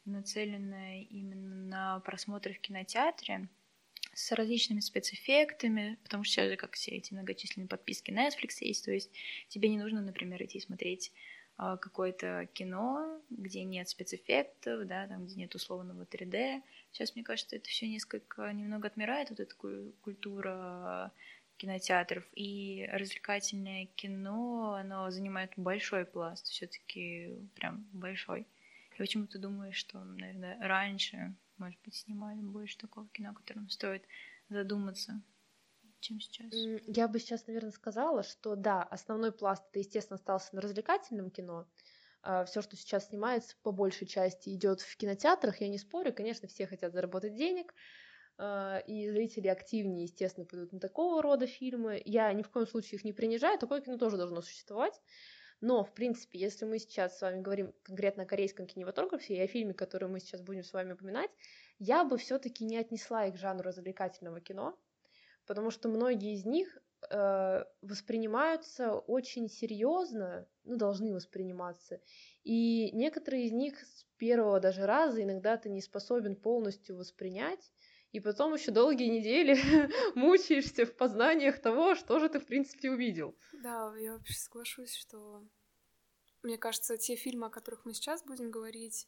нацеленное 0.07 1.03
именно 1.11 1.67
на 1.67 2.01
просмотры 2.01 2.55
в 2.55 2.61
кинотеатре 2.61 3.51
с 4.15 4.33
различными 4.33 4.81
спецэффектами, 4.81 5.99
потому 6.05 6.25
что 6.25 6.33
сейчас 6.33 6.49
же 6.49 6.57
как 6.57 6.73
все 6.73 6.93
эти 6.93 7.13
многочисленные 7.13 7.69
подписки 7.69 8.11
Netflix 8.11 8.55
есть, 8.61 8.87
то 8.87 8.93
есть 8.93 9.11
тебе 9.49 9.69
не 9.69 9.77
нужно, 9.77 10.01
например, 10.01 10.43
идти 10.43 10.59
смотреть 10.59 11.13
а, 11.59 11.77
какое-то 11.77 12.49
кино, 12.55 13.21
где 13.29 13.63
нет 13.63 13.91
спецэффектов, 13.91 14.87
да, 14.87 15.07
там, 15.07 15.27
где 15.27 15.35
нет 15.35 15.55
условного 15.55 16.05
3D. 16.05 16.63
Сейчас, 16.93 17.15
мне 17.15 17.25
кажется, 17.25 17.57
это 17.57 17.69
все 17.69 17.89
несколько, 17.89 18.51
немного 18.55 18.89
отмирает, 18.89 19.29
вот 19.29 19.41
эта 19.41 19.55
культура 19.55 21.13
кинотеатров. 21.57 22.25
И 22.35 22.89
развлекательное 22.93 23.87
кино, 23.97 24.75
оно 24.75 25.11
занимает 25.11 25.53
большой 25.57 26.05
пласт, 26.05 26.47
все 26.47 26.67
таки 26.67 27.37
прям 27.55 27.87
большой. 27.93 28.47
И 28.95 28.99
почему 28.99 29.27
ты 29.27 29.39
думаешь, 29.39 29.77
что, 29.77 30.03
наверное, 30.03 30.59
раньше, 30.61 31.35
может 31.59 31.79
быть, 31.85 31.95
снимали 31.95 32.41
больше 32.41 32.79
такого 32.79 33.09
кино, 33.09 33.31
о 33.31 33.35
котором 33.35 33.69
стоит 33.69 34.05
задуматься? 34.49 35.23
чем 36.07 36.21
сейчас? 36.21 36.53
Я 36.87 37.09
бы 37.09 37.19
сейчас, 37.19 37.47
наверное, 37.47 37.73
сказала, 37.73 38.23
что 38.23 38.55
да, 38.55 38.83
основной 38.83 39.33
пласт 39.33 39.65
это, 39.71 39.81
естественно, 39.81 40.17
остался 40.17 40.55
на 40.55 40.61
развлекательном 40.61 41.31
кино. 41.31 41.67
А, 42.23 42.45
Все, 42.45 42.63
что 42.63 42.77
сейчас 42.77 43.09
снимается, 43.09 43.57
по 43.63 43.73
большей 43.73 44.07
части 44.07 44.51
идет 44.51 44.81
в 44.81 44.97
кинотеатрах. 44.97 45.61
Я 45.61 45.69
не 45.69 45.79
спорю, 45.79 46.13
конечно, 46.13 46.49
все 46.49 46.67
хотят 46.67 46.93
заработать 46.93 47.35
денег, 47.35 47.75
и 48.38 49.11
зрители 49.11 49.49
активнее, 49.49 50.05
естественно, 50.05 50.47
пойдут 50.47 50.73
на 50.73 50.81
такого 50.81 51.23
рода 51.23 51.47
фильмы. 51.47 52.02
Я 52.05 52.33
ни 52.33 52.43
в 52.43 52.50
коем 52.50 52.66
случае 52.66 52.99
их 52.99 53.05
не 53.05 53.12
принижаю, 53.12 53.59
такое 53.59 53.81
кино 53.81 53.97
тоже 53.97 54.16
должно 54.16 54.43
существовать. 54.43 55.00
Но, 55.61 55.85
в 55.85 55.95
принципе, 55.95 56.38
если 56.38 56.66
мы 56.66 56.78
сейчас 56.78 57.19
с 57.19 57.23
вами 57.23 57.40
говорим 57.40 57.73
конкретно 57.83 58.25
о 58.25 58.26
корейском 58.26 58.66
кинематографе 58.66 59.37
и 59.37 59.40
о 59.40 59.47
фильме, 59.47 59.73
который 59.73 60.09
мы 60.09 60.21
сейчас 60.21 60.43
будем 60.43 60.62
с 60.62 60.73
вами 60.73 60.93
упоминать, 60.93 61.31
я 61.78 62.05
бы 62.05 62.19
все-таки 62.19 62.64
не 62.64 62.76
отнесла 62.76 63.26
их 63.26 63.35
к 63.35 63.38
жанру 63.38 63.64
развлекательного 63.64 64.40
кино, 64.40 64.78
потому 65.47 65.71
что 65.71 65.88
многие 65.88 66.35
из 66.35 66.45
них 66.45 66.78
э, 67.11 67.64
воспринимаются 67.81 68.93
очень 68.93 69.49
серьезно, 69.49 70.47
ну, 70.64 70.76
должны 70.76 71.14
восприниматься. 71.14 72.00
И 72.45 72.90
некоторые 72.93 73.47
из 73.47 73.52
них 73.52 73.81
с 73.81 74.07
первого 74.19 74.61
даже 74.61 74.85
раза 74.85 75.23
иногда 75.23 75.57
ты 75.57 75.71
не 75.71 75.81
способен 75.81 76.37
полностью 76.37 76.97
воспринять, 76.97 77.73
и 78.16 78.20
потом 78.20 78.54
еще 78.54 78.70
долгие 78.70 79.08
недели 79.08 79.54
мучаешься 80.14 80.87
в 80.87 80.96
познаниях 80.96 81.61
того, 81.61 81.94
что 81.94 82.18
же 82.18 82.30
ты, 82.30 82.40
в 82.40 82.46
принципе, 82.46 82.90
увидел. 82.90 83.37
Да, 83.52 83.94
я 83.99 84.14
вообще 84.14 84.35
соглашусь, 84.35 84.94
что 84.94 85.42
мне 86.42 86.56
кажется, 86.56 86.96
те 86.96 87.14
фильмы, 87.16 87.49
о 87.49 87.50
которых 87.50 87.85
мы 87.85 87.92
сейчас 87.92 88.23
будем 88.25 88.50
говорить, 88.50 89.06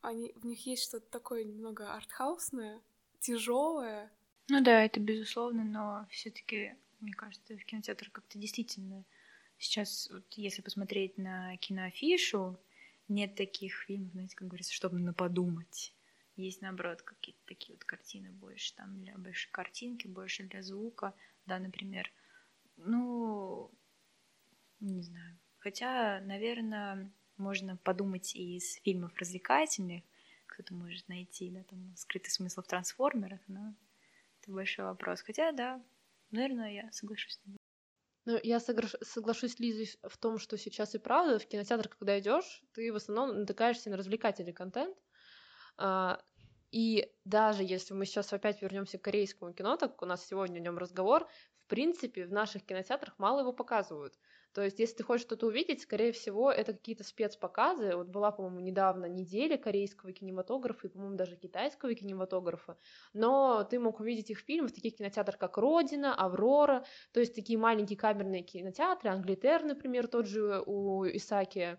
они, 0.00 0.32
в 0.34 0.44
них 0.44 0.66
есть 0.66 0.82
что-то 0.82 1.08
такое 1.08 1.44
немного 1.44 1.92
артхаусное, 1.92 2.82
тяжелое, 3.20 4.10
ну 4.50 4.62
да, 4.62 4.82
это 4.82 4.98
безусловно, 4.98 5.62
но 5.62 6.06
все-таки, 6.10 6.74
мне 7.00 7.12
кажется, 7.12 7.54
в 7.54 7.64
кинотеатрах 7.64 8.10
как-то 8.10 8.38
действительно 8.38 9.04
сейчас, 9.58 10.08
вот, 10.10 10.24
если 10.32 10.62
посмотреть 10.62 11.18
на 11.18 11.56
киноафишу, 11.58 12.58
нет 13.08 13.34
таких 13.34 13.74
фильмов, 13.86 14.12
знаете, 14.12 14.34
как 14.34 14.48
говорится, 14.48 14.72
чтобы 14.72 14.98
на 14.98 15.12
подумать. 15.12 15.92
Есть, 16.38 16.62
наоборот, 16.62 17.02
какие-то 17.02 17.40
такие 17.46 17.74
вот 17.74 17.84
картины 17.84 18.30
больше, 18.30 18.72
там 18.76 19.00
для 19.02 19.18
большой 19.18 19.50
картинки, 19.50 20.06
больше 20.06 20.44
для 20.44 20.62
звука, 20.62 21.12
да, 21.46 21.58
например. 21.58 22.12
Ну, 22.76 23.72
не 24.78 25.02
знаю. 25.02 25.36
Хотя, 25.58 26.20
наверное, 26.20 27.12
можно 27.38 27.76
подумать 27.76 28.36
и 28.36 28.56
из 28.56 28.74
фильмов 28.82 29.16
развлекательных, 29.16 30.04
кто-то 30.46 30.74
может 30.74 31.08
найти, 31.08 31.50
да, 31.50 31.64
там 31.64 31.92
скрытый 31.96 32.30
смысл 32.30 32.62
в 32.62 32.68
трансформерах, 32.68 33.40
но 33.48 33.74
это 34.40 34.52
большой 34.52 34.84
вопрос. 34.84 35.22
Хотя, 35.22 35.50
да, 35.50 35.82
наверное, 36.30 36.72
я 36.72 36.92
соглашусь 36.92 37.32
с 37.32 37.38
тобой. 37.38 37.58
Ну, 38.26 38.38
я 38.44 38.60
соглашусь 38.60 39.54
с 39.54 39.58
Лизой 39.58 39.90
в 40.08 40.16
том, 40.18 40.38
что 40.38 40.56
сейчас 40.56 40.94
и 40.94 40.98
правда, 40.98 41.40
в 41.40 41.46
кинотеатр, 41.46 41.88
когда 41.88 42.16
идешь, 42.20 42.62
ты 42.74 42.92
в 42.92 42.96
основном 42.96 43.40
натыкаешься 43.40 43.90
на 43.90 43.96
развлекательный 43.96 44.52
контент. 44.52 44.96
А, 45.80 46.20
и 46.70 47.12
даже 47.24 47.62
если 47.62 47.94
мы 47.94 48.04
сейчас 48.06 48.32
опять 48.32 48.62
вернемся 48.62 48.98
к 48.98 49.02
корейскому 49.02 49.52
кино, 49.52 49.76
так 49.76 49.92
как 49.92 50.02
у 50.02 50.06
нас 50.06 50.26
сегодня 50.26 50.58
о 50.58 50.62
нем 50.62 50.78
разговор, 50.78 51.26
в 51.64 51.66
принципе, 51.68 52.26
в 52.26 52.32
наших 52.32 52.64
кинотеатрах 52.64 53.18
мало 53.18 53.40
его 53.40 53.52
показывают. 53.52 54.18
То 54.54 54.62
есть, 54.62 54.78
если 54.78 54.96
ты 54.96 55.02
хочешь 55.04 55.26
что-то 55.26 55.46
увидеть, 55.46 55.82
скорее 55.82 56.12
всего, 56.12 56.50
это 56.50 56.72
какие-то 56.72 57.04
спецпоказы. 57.04 57.94
Вот 57.94 58.08
была, 58.08 58.32
по-моему, 58.32 58.60
недавно 58.60 59.04
неделя 59.06 59.58
корейского 59.58 60.12
кинематографа 60.12 60.86
и, 60.86 60.90
по-моему, 60.90 61.16
даже 61.16 61.36
китайского 61.36 61.94
кинематографа. 61.94 62.78
Но 63.12 63.64
ты 63.64 63.78
мог 63.78 64.00
увидеть 64.00 64.30
их 64.30 64.38
фильмы 64.38 64.68
в 64.68 64.72
таких 64.72 64.96
кинотеатрах, 64.96 65.38
как 65.38 65.58
«Родина», 65.58 66.14
«Аврора», 66.14 66.84
то 67.12 67.20
есть 67.20 67.34
такие 67.34 67.58
маленькие 67.58 67.98
камерные 67.98 68.42
кинотеатры, 68.42 69.10
«Англитер», 69.10 69.62
например, 69.62 70.08
тот 70.08 70.26
же 70.26 70.62
у 70.64 71.04
Исаки. 71.04 71.78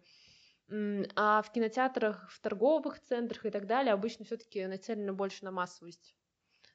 А 1.16 1.42
в 1.42 1.52
кинотеатрах, 1.52 2.30
в 2.30 2.40
торговых 2.42 3.00
центрах 3.00 3.46
и 3.46 3.50
так 3.50 3.66
далее 3.66 3.94
обычно 3.94 4.26
все 4.26 4.38
таки 4.38 4.66
нацелено 4.68 5.14
больше 5.14 5.44
на 5.44 5.52
массовость. 5.52 6.16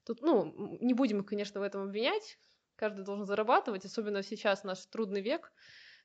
Тут, 0.04 0.20
ну, 0.20 0.78
не 0.80 0.94
будем 0.94 1.20
их, 1.20 1.26
конечно, 1.26 1.60
в 1.60 1.62
этом 1.62 1.82
обвинять, 1.82 2.38
каждый 2.76 3.04
должен 3.04 3.24
зарабатывать, 3.24 3.84
особенно 3.84 4.22
сейчас 4.22 4.64
наш 4.64 4.84
трудный 4.86 5.22
век, 5.22 5.52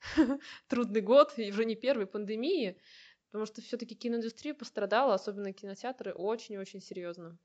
трудный 0.67 1.01
год, 1.01 1.33
и 1.37 1.49
уже 1.49 1.65
не 1.65 1.75
первый 1.75 2.05
пандемии, 2.05 2.79
потому 3.25 3.45
что 3.45 3.61
все-таки 3.61 3.95
киноиндустрия 3.95 4.53
пострадала, 4.53 5.15
особенно 5.15 5.51
кинотеатры, 5.51 6.13
очень-очень 6.13 6.81
серьезно. 6.81 7.39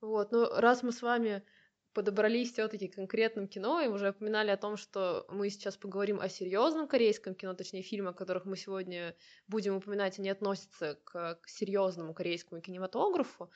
Вот, 0.00 0.32
ну 0.32 0.46
раз 0.50 0.82
мы 0.82 0.90
с 0.90 1.00
вами 1.00 1.44
подобрались 1.92 2.52
все-таки 2.52 2.88
к 2.88 2.94
конкретным 2.94 3.48
кино 3.48 3.80
и 3.80 3.88
уже 3.88 4.10
упоминали 4.10 4.50
о 4.50 4.56
том, 4.56 4.76
что 4.76 5.26
мы 5.28 5.50
сейчас 5.50 5.76
поговорим 5.76 6.20
о 6.20 6.28
серьезном 6.28 6.88
корейском 6.88 7.34
кино, 7.34 7.54
точнее 7.54 7.82
фильмы, 7.82 8.10
о 8.10 8.14
которых 8.14 8.44
мы 8.44 8.56
сегодня 8.56 9.14
будем 9.48 9.76
упоминать, 9.76 10.18
они 10.18 10.30
относятся 10.30 10.98
к, 11.04 11.38
к 11.40 11.48
серьезному 11.48 12.14
корейскому 12.14 12.60
кинематографу. 12.60 13.50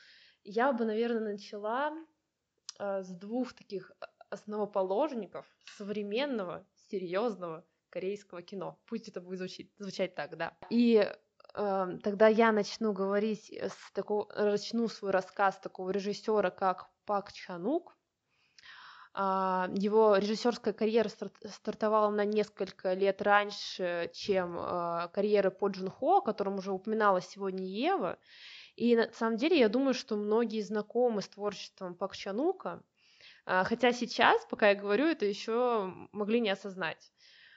Я 0.44 0.72
бы, 0.72 0.84
наверное, 0.84 1.32
начала 1.32 1.92
э, 2.78 3.02
с 3.02 3.08
двух 3.08 3.52
таких 3.54 3.92
основоположников 4.30 5.46
современного 5.76 6.66
серьезного 6.90 7.64
корейского 7.90 8.42
кино. 8.42 8.78
Пусть 8.86 9.08
это 9.08 9.20
будет 9.20 9.38
звучать, 9.38 9.66
звучать 9.78 10.14
так, 10.14 10.36
да. 10.36 10.56
И 10.70 11.08
э, 11.54 11.86
тогда 12.02 12.28
я 12.28 12.52
начну 12.52 12.92
говорить 12.92 13.50
с 13.52 13.92
такого, 13.92 14.30
начну 14.34 14.88
свой 14.88 15.10
рассказ 15.10 15.58
такого 15.58 15.90
режиссера, 15.90 16.50
как 16.50 16.90
Пак 17.06 17.32
Чанук. 17.32 17.95
Э, 19.16 19.66
его 19.74 20.16
режиссерская 20.16 20.74
карьера 20.74 21.08
стартовала 21.08 22.10
на 22.10 22.24
несколько 22.24 22.92
лет 22.92 23.22
раньше, 23.22 24.10
чем 24.12 24.58
э, 24.58 25.08
карьера 25.12 25.50
По 25.50 25.68
Джун 25.68 25.90
Хо, 25.90 26.18
о 26.18 26.20
котором 26.20 26.56
уже 26.56 26.72
упоминала 26.72 27.20
сегодня 27.20 27.64
Ева. 27.64 28.18
И 28.76 28.94
на 28.94 29.10
самом 29.12 29.38
деле 29.38 29.58
я 29.58 29.70
думаю, 29.70 29.94
что 29.94 30.16
многие 30.16 30.60
знакомы 30.60 31.22
с 31.22 31.28
творчеством 31.28 31.94
Пак 31.94 32.14
Чанука, 32.14 32.82
а, 33.46 33.64
хотя 33.64 33.92
сейчас, 33.92 34.44
пока 34.50 34.70
я 34.70 34.74
говорю, 34.74 35.06
это 35.06 35.24
еще 35.24 35.92
могли 36.12 36.40
не 36.40 36.50
осознать. 36.50 37.12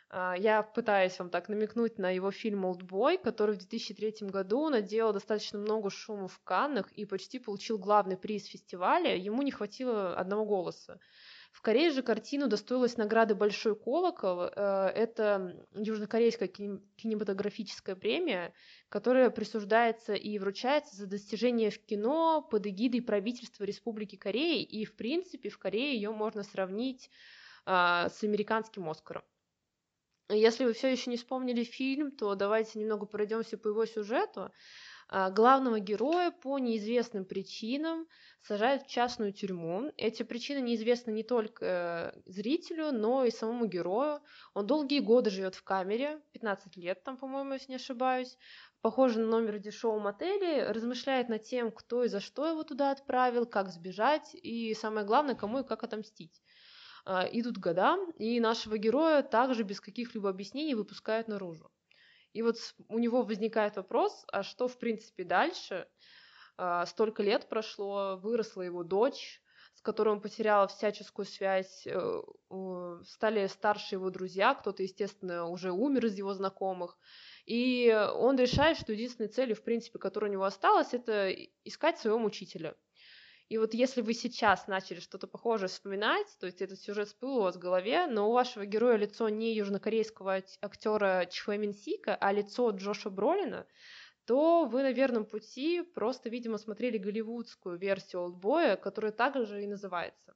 А, 0.10 0.36
я 0.38 0.64
пытаюсь 0.64 1.18
вам 1.20 1.30
так 1.30 1.50
намекнуть 1.50 1.98
на 1.98 2.10
его 2.12 2.32
фильм 2.32 2.64
«Олдбой», 2.64 3.18
который 3.18 3.56
в 3.56 3.58
2003 3.58 4.30
году 4.30 4.70
наделал 4.70 5.14
достаточно 5.14 5.60
много 5.60 5.90
шума 5.90 6.28
в 6.28 6.40
Каннах 6.44 6.92
и 6.94 7.06
почти 7.06 7.40
получил 7.40 7.78
главный 7.78 8.18
приз 8.18 8.46
фестиваля. 8.46 9.16
Ему 9.16 9.42
не 9.42 9.52
хватило 9.52 10.16
одного 10.16 10.46
голоса. 10.46 11.00
В 11.52 11.62
Корее 11.62 11.92
же 11.92 12.04
картину 12.04 12.48
достоилась 12.48 12.96
награды 12.98 13.36
«Большой 13.36 13.76
колокол». 13.76 14.44
Э, 14.44 14.92
это 14.96 15.66
южнокорейская 15.74 16.48
кинематографическая 16.48 17.96
премия, 17.96 18.54
которая 18.88 19.30
присуждается 19.30 20.14
и 20.14 20.40
вручается 20.40 20.96
за 20.96 21.08
достижения 21.08 21.70
в 21.70 21.84
кино 21.84 22.42
под 22.42 22.68
эгидой 22.68 23.02
правительства 23.02 23.64
Республики 23.64 24.16
Кореи, 24.16 24.64
и, 24.64 24.86
в 24.86 24.96
принципе, 24.96 25.50
в 25.50 25.58
Корее 25.58 25.96
ее 25.96 26.12
можно 26.12 26.44
сравнить 26.44 27.10
а, 27.66 28.10
с 28.10 28.24
американским 28.24 28.88
«Оскаром». 28.88 29.24
Если 30.30 30.64
вы 30.64 30.74
все 30.74 30.90
еще 30.90 31.10
не 31.10 31.18
вспомнили 31.18 31.64
фильм, 31.64 32.12
то 32.12 32.36
давайте 32.36 32.78
немного 32.78 33.08
пройдемся 33.08 33.58
по 33.58 33.70
его 33.70 33.86
сюжету. 33.88 34.52
А, 35.12 35.32
главного 35.32 35.80
героя 35.80 36.30
по 36.30 36.60
неизвестным 36.60 37.26
причинам 37.26 38.08
сажают 38.44 38.84
в 38.84 38.88
частную 38.88 39.34
тюрьму. 39.34 39.92
Эти 39.98 40.22
причины 40.22 40.62
неизвестны 40.62 41.10
не 41.10 41.24
только 41.24 41.66
э, 41.66 42.22
зрителю, 42.28 42.92
но 42.92 43.26
и 43.26 43.32
самому 43.32 43.66
герою. 43.66 44.22
Он 44.54 44.68
долгие 44.68 45.00
годы 45.00 45.32
живет 45.32 45.56
в 45.56 45.64
камере, 45.64 46.22
15 46.34 46.78
лет 46.78 47.04
там, 47.04 47.18
по-моему, 47.18 47.54
если 47.54 47.72
не 47.72 47.78
ошибаюсь. 47.78 48.38
Похоже 48.82 49.20
на 49.20 49.26
номер 49.26 49.58
в 49.58 49.62
дешевом 49.62 50.06
отеле, 50.06 50.70
размышляет 50.72 51.28
над 51.28 51.42
тем, 51.42 51.72
кто 51.72 52.04
и 52.04 52.08
за 52.08 52.20
что 52.20 52.48
его 52.48 52.64
туда 52.64 52.92
отправил, 52.92 53.48
как 53.48 53.70
сбежать 53.70 54.36
и, 54.36 54.76
самое 54.76 55.08
главное, 55.08 55.34
кому 55.34 55.62
и 55.62 55.68
как 55.68 55.84
отомстить. 55.84 56.40
А, 57.06 57.28
идут 57.32 57.58
года, 57.58 57.98
и 58.20 58.40
нашего 58.40 58.78
героя 58.78 59.24
также 59.24 59.64
без 59.64 59.82
каких-либо 59.82 60.30
объяснений 60.30 60.76
выпускают 60.76 61.28
наружу. 61.28 61.72
И 62.34 62.42
вот 62.42 62.58
у 62.88 63.00
него 63.00 63.24
возникает 63.24 63.76
вопрос, 63.76 64.26
а 64.32 64.44
что 64.44 64.68
в 64.68 64.78
принципе 64.78 65.24
дальше? 65.24 65.88
А, 66.58 66.86
столько 66.86 67.24
лет 67.24 67.48
прошло, 67.48 68.18
выросла 68.22 68.62
его 68.64 68.84
дочь, 68.84 69.42
с 69.74 69.82
которым 69.82 70.16
он 70.16 70.22
потерял 70.22 70.68
всяческую 70.68 71.26
связь, 71.26 71.88
э, 71.88 72.22
стали 73.06 73.48
старше 73.48 73.96
его 73.96 74.10
друзья, 74.10 74.54
кто-то, 74.54 74.84
естественно, 74.84 75.46
уже 75.46 75.72
умер 75.72 76.08
из 76.08 76.18
его 76.18 76.34
знакомых, 76.34 76.98
и 77.46 77.90
он 78.14 78.38
решает, 78.38 78.78
что 78.78 78.92
единственной 78.92 79.30
целью, 79.30 79.56
в 79.56 79.64
принципе, 79.64 79.98
которая 79.98 80.30
у 80.30 80.34
него 80.34 80.44
осталась, 80.44 80.94
это 80.94 81.32
искать 81.64 81.98
своего 81.98 82.20
мучителя. 82.20 82.76
И 83.50 83.58
вот 83.58 83.74
если 83.74 84.02
вы 84.02 84.14
сейчас 84.14 84.68
начали 84.68 85.00
что-то 85.00 85.26
похожее 85.26 85.70
вспоминать, 85.70 86.28
то 86.40 86.46
есть 86.46 86.62
этот 86.62 86.80
сюжет 86.80 87.08
всплыл 87.08 87.38
у 87.38 87.42
вас 87.42 87.56
в 87.56 87.60
голове, 87.60 88.06
но 88.06 88.30
у 88.30 88.34
вашего 88.34 88.64
героя 88.64 88.96
лицо 88.96 89.28
не 89.28 89.56
южнокорейского 89.56 90.44
актера 90.62 91.26
Чхуэ 91.26 91.58
Мин 91.58 91.74
Сика, 91.74 92.16
а 92.16 92.32
лицо 92.32 92.70
Джоша 92.70 93.10
Бролина, 93.10 93.66
то 94.26 94.66
вы 94.66 94.84
на 94.84 94.92
верном 94.92 95.26
пути 95.26 95.82
просто, 95.82 96.30
видимо, 96.30 96.60
смотрели 96.60 97.00
голливудскую 97.00 97.80
версию 97.80 98.22
«Олдбоя», 98.22 98.76
которая 98.76 99.12
также 99.12 99.64
и 99.64 99.68
называется. 99.68 100.36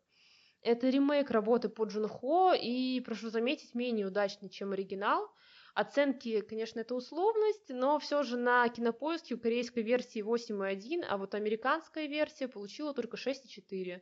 Это 0.62 0.90
ремейк 0.90 1.30
работы 1.30 1.70
по 1.70 1.84
Джун 1.84 2.08
Хо, 2.08 2.54
и, 2.54 3.00
прошу 3.02 3.30
заметить, 3.30 3.76
менее 3.76 4.08
удачный, 4.08 4.50
чем 4.50 4.72
оригинал. 4.72 5.32
Оценки, 5.74 6.42
конечно, 6.42 6.82
это 6.82 6.94
условность, 6.94 7.70
но 7.70 7.98
все 7.98 8.22
же 8.22 8.38
на 8.38 8.68
кинопоиске 8.70 9.34
у 9.34 9.40
корейской 9.40 9.82
версии 9.82 10.22
8,1, 10.22 11.04
а 11.08 11.18
вот 11.18 11.34
американская 11.34 12.06
версия 12.06 12.48
получила 12.48 12.94
только 12.94 13.18
6,4. 13.18 14.02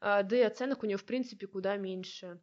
А, 0.00 0.22
да 0.22 0.36
и 0.36 0.42
оценок 0.42 0.82
у 0.82 0.86
нее, 0.86 0.98
в 0.98 1.06
принципе, 1.06 1.46
куда 1.46 1.76
меньше. 1.76 2.42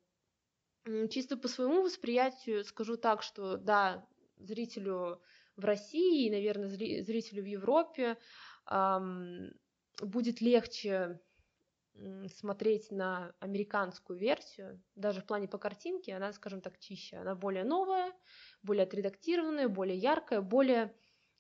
Чисто 1.10 1.38
по 1.38 1.48
своему 1.48 1.84
восприятию 1.84 2.64
скажу 2.64 2.98
так, 2.98 3.22
что 3.22 3.58
да, 3.58 4.08
зрителю 4.38 5.22
в 5.56 5.64
России 5.64 6.26
и, 6.26 6.32
наверное, 6.32 6.68
зрителю 6.68 7.44
в 7.44 7.46
Европе 7.46 8.18
эм, 8.70 9.52
будет 10.02 10.42
легче 10.42 11.20
смотреть 12.28 12.92
на 12.92 13.34
американскую 13.40 14.20
версию, 14.20 14.84
даже 14.96 15.22
в 15.22 15.26
плане 15.26 15.48
по 15.48 15.58
картинке, 15.58 16.16
она, 16.16 16.34
скажем 16.34 16.62
так, 16.62 16.78
чище, 16.78 17.18
она 17.18 17.36
более 17.36 17.64
новая, 17.64 18.12
более 18.66 18.84
отредактированная, 18.84 19.70
более 19.70 19.98
яркая, 19.98 20.42
более 20.42 20.94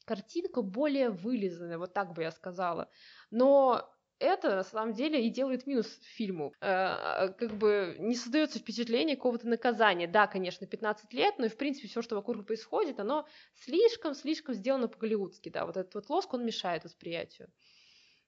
картинка 0.05 0.62
более 0.62 1.10
вылизанная, 1.10 1.77
вот 1.77 1.94
так 1.94 2.13
бы 2.13 2.22
я 2.22 2.32
сказала. 2.32 2.89
Но 3.32 3.89
это 4.20 4.55
на 4.55 4.63
самом 4.63 4.94
деле 4.94 5.25
и 5.25 5.29
делает 5.29 5.67
минус 5.67 6.00
фильму. 6.03 6.53
Э, 6.62 7.29
как 7.38 7.51
бы 7.55 7.96
не 8.00 8.15
создается 8.15 8.60
впечатление 8.60 9.15
какого-то 9.15 9.48
наказания. 9.48 10.08
Да, 10.08 10.27
конечно, 10.27 10.67
15 10.67 11.12
лет, 11.13 11.36
но 11.38 11.46
и 11.46 11.50
в 11.50 11.58
принципе 11.58 11.88
все, 11.88 12.01
что 12.01 12.15
вокруг 12.15 12.46
происходит, 12.46 13.00
оно 13.00 13.27
слишком-слишком 13.55 14.53
сделано 14.55 14.88
по-голливудски. 14.88 15.50
Да, 15.50 15.65
вот 15.65 15.75
этот 15.75 15.94
вот 15.96 16.10
лоск, 16.10 16.34
он 16.34 16.46
мешает 16.46 16.86
восприятию. 16.86 17.50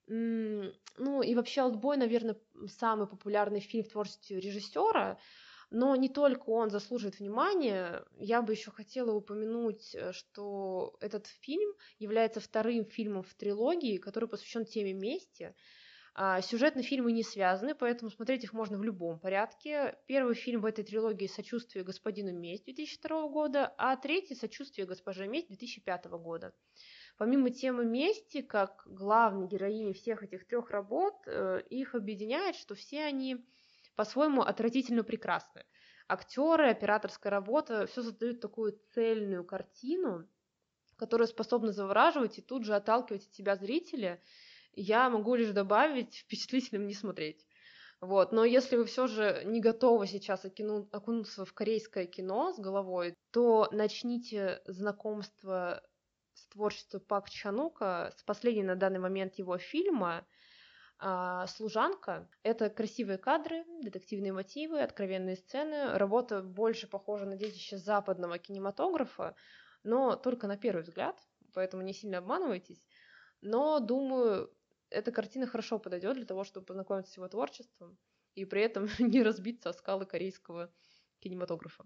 Ну 0.06 1.22
и 1.22 1.34
вообще 1.34 1.62
«Олдбой», 1.62 1.98
наверное, 1.98 2.36
самый 2.66 3.06
популярный 3.06 3.60
фильм 3.60 3.84
в 3.84 3.90
творчестве 3.90 4.40
режиссера, 4.40 5.18
но 5.70 5.94
не 5.96 6.08
только 6.08 6.48
он 6.48 6.70
заслуживает 6.70 7.18
внимания. 7.18 8.04
Я 8.18 8.42
бы 8.42 8.52
еще 8.52 8.70
хотела 8.70 9.12
упомянуть, 9.12 9.94
э, 9.94 10.12
что 10.12 10.96
этот 11.00 11.26
фильм 11.26 11.72
является 11.98 12.40
вторым 12.40 12.84
фильмом 12.84 13.22
в 13.22 13.34
трилогии, 13.34 13.98
который 13.98 14.28
посвящен 14.28 14.64
теме 14.64 14.92
мести. 14.92 15.54
А, 16.20 16.40
сюжетные 16.40 16.82
фильмы 16.82 17.12
не 17.12 17.22
связаны, 17.22 17.76
поэтому 17.76 18.10
смотреть 18.10 18.42
их 18.42 18.52
можно 18.52 18.76
в 18.76 18.82
любом 18.82 19.20
порядке. 19.20 19.96
Первый 20.06 20.34
фильм 20.34 20.62
в 20.62 20.64
этой 20.64 20.82
трилогии 20.82 21.28
«Сочувствие 21.28 21.84
господину 21.84 22.32
месть» 22.32 22.64
2002 22.64 23.28
года, 23.28 23.72
а 23.78 23.96
третий 23.96 24.34
«Сочувствие 24.34 24.84
госпоже 24.84 25.28
месть» 25.28 25.46
2005 25.46 26.06
года. 26.06 26.52
Помимо 27.18 27.50
темы 27.50 27.84
мести, 27.84 28.42
как 28.42 28.82
главной 28.86 29.46
героини 29.46 29.92
всех 29.92 30.24
этих 30.24 30.46
трех 30.46 30.70
работ, 30.70 31.14
э, 31.26 31.62
их 31.70 31.94
объединяет, 31.94 32.56
что 32.56 32.74
все 32.74 33.04
они 33.04 33.44
по-своему 33.98 34.40
отвратительно 34.40 35.04
прекрасны. 35.04 35.66
Актеры, 36.08 36.70
операторская 36.70 37.30
работа, 37.30 37.86
все 37.86 38.02
создают 38.02 38.40
такую 38.40 38.80
цельную 38.94 39.44
картину, 39.44 40.26
которая 40.96 41.28
способна 41.28 41.72
завораживать 41.72 42.38
и 42.38 42.42
тут 42.42 42.64
же 42.64 42.74
отталкивать 42.74 43.26
от 43.26 43.32
тебя 43.32 43.56
зрителя– 43.56 44.22
я 44.78 45.10
могу 45.10 45.34
лишь 45.34 45.50
добавить 45.50 46.16
впечатлительным 46.24 46.86
не 46.86 46.94
смотреть. 46.94 47.46
Вот. 48.00 48.32
Но 48.32 48.44
если 48.44 48.76
вы 48.76 48.84
все 48.84 49.08
же 49.08 49.42
не 49.44 49.60
готовы 49.60 50.06
сейчас 50.06 50.44
окину, 50.44 50.88
окунуться 50.92 51.44
в 51.44 51.52
корейское 51.52 52.06
кино 52.06 52.52
с 52.52 52.58
головой, 52.58 53.14
то 53.32 53.68
начните 53.72 54.62
знакомство 54.66 55.82
с 56.34 56.46
творчеством 56.46 57.00
Пак 57.00 57.28
Чанука, 57.28 58.14
с 58.16 58.22
последнего 58.22 58.66
на 58.66 58.76
данный 58.76 59.00
момент 59.00 59.34
его 59.34 59.58
фильма 59.58 60.24
а, 60.98 61.46
«Служанка». 61.46 62.28
Это 62.42 62.70
красивые 62.70 63.18
кадры, 63.18 63.64
детективные 63.82 64.32
мотивы, 64.32 64.80
откровенные 64.80 65.36
сцены. 65.36 65.96
Работа 65.96 66.42
больше 66.42 66.88
похожа 66.88 67.24
на 67.26 67.36
детище 67.36 67.76
западного 67.78 68.38
кинематографа, 68.38 69.36
но 69.84 70.16
только 70.16 70.46
на 70.46 70.56
первый 70.56 70.82
взгляд, 70.82 71.20
поэтому 71.54 71.82
не 71.82 71.92
сильно 71.92 72.18
обманывайтесь. 72.18 72.84
Но, 73.40 73.78
думаю, 73.78 74.52
эта 74.90 75.12
картина 75.12 75.46
хорошо 75.46 75.78
подойдет 75.78 76.16
для 76.16 76.26
того, 76.26 76.44
чтобы 76.44 76.66
познакомиться 76.66 77.12
с 77.12 77.16
его 77.16 77.28
творчеством 77.28 77.96
и 78.34 78.44
при 78.44 78.62
этом 78.62 78.88
не 78.98 79.22
разбиться 79.22 79.70
о 79.70 79.74
скалы 79.74 80.06
корейского 80.06 80.72
кинематографа. 81.20 81.84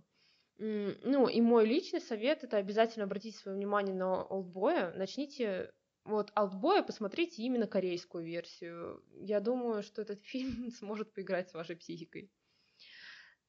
Ну, 0.58 1.28
и 1.28 1.40
мой 1.40 1.66
личный 1.66 2.00
совет— 2.00 2.44
это 2.44 2.56
обязательно 2.56 3.04
обратите 3.04 3.36
свое 3.38 3.56
внимание 3.56 3.94
на 3.94 4.22
Олдбоя. 4.22 4.92
Начните 4.92 5.72
вот 6.04 6.32
Олдбоя, 6.34 6.82
посмотрите 6.82 7.42
именно 7.42 7.66
корейскую 7.66 8.24
версию. 8.24 9.02
Я 9.20 9.40
думаю, 9.40 9.82
что 9.82 10.02
этот 10.02 10.20
фильм 10.24 10.70
сможет 10.70 11.12
поиграть 11.12 11.50
с 11.50 11.54
вашей 11.54 11.76
психикой. 11.76 12.30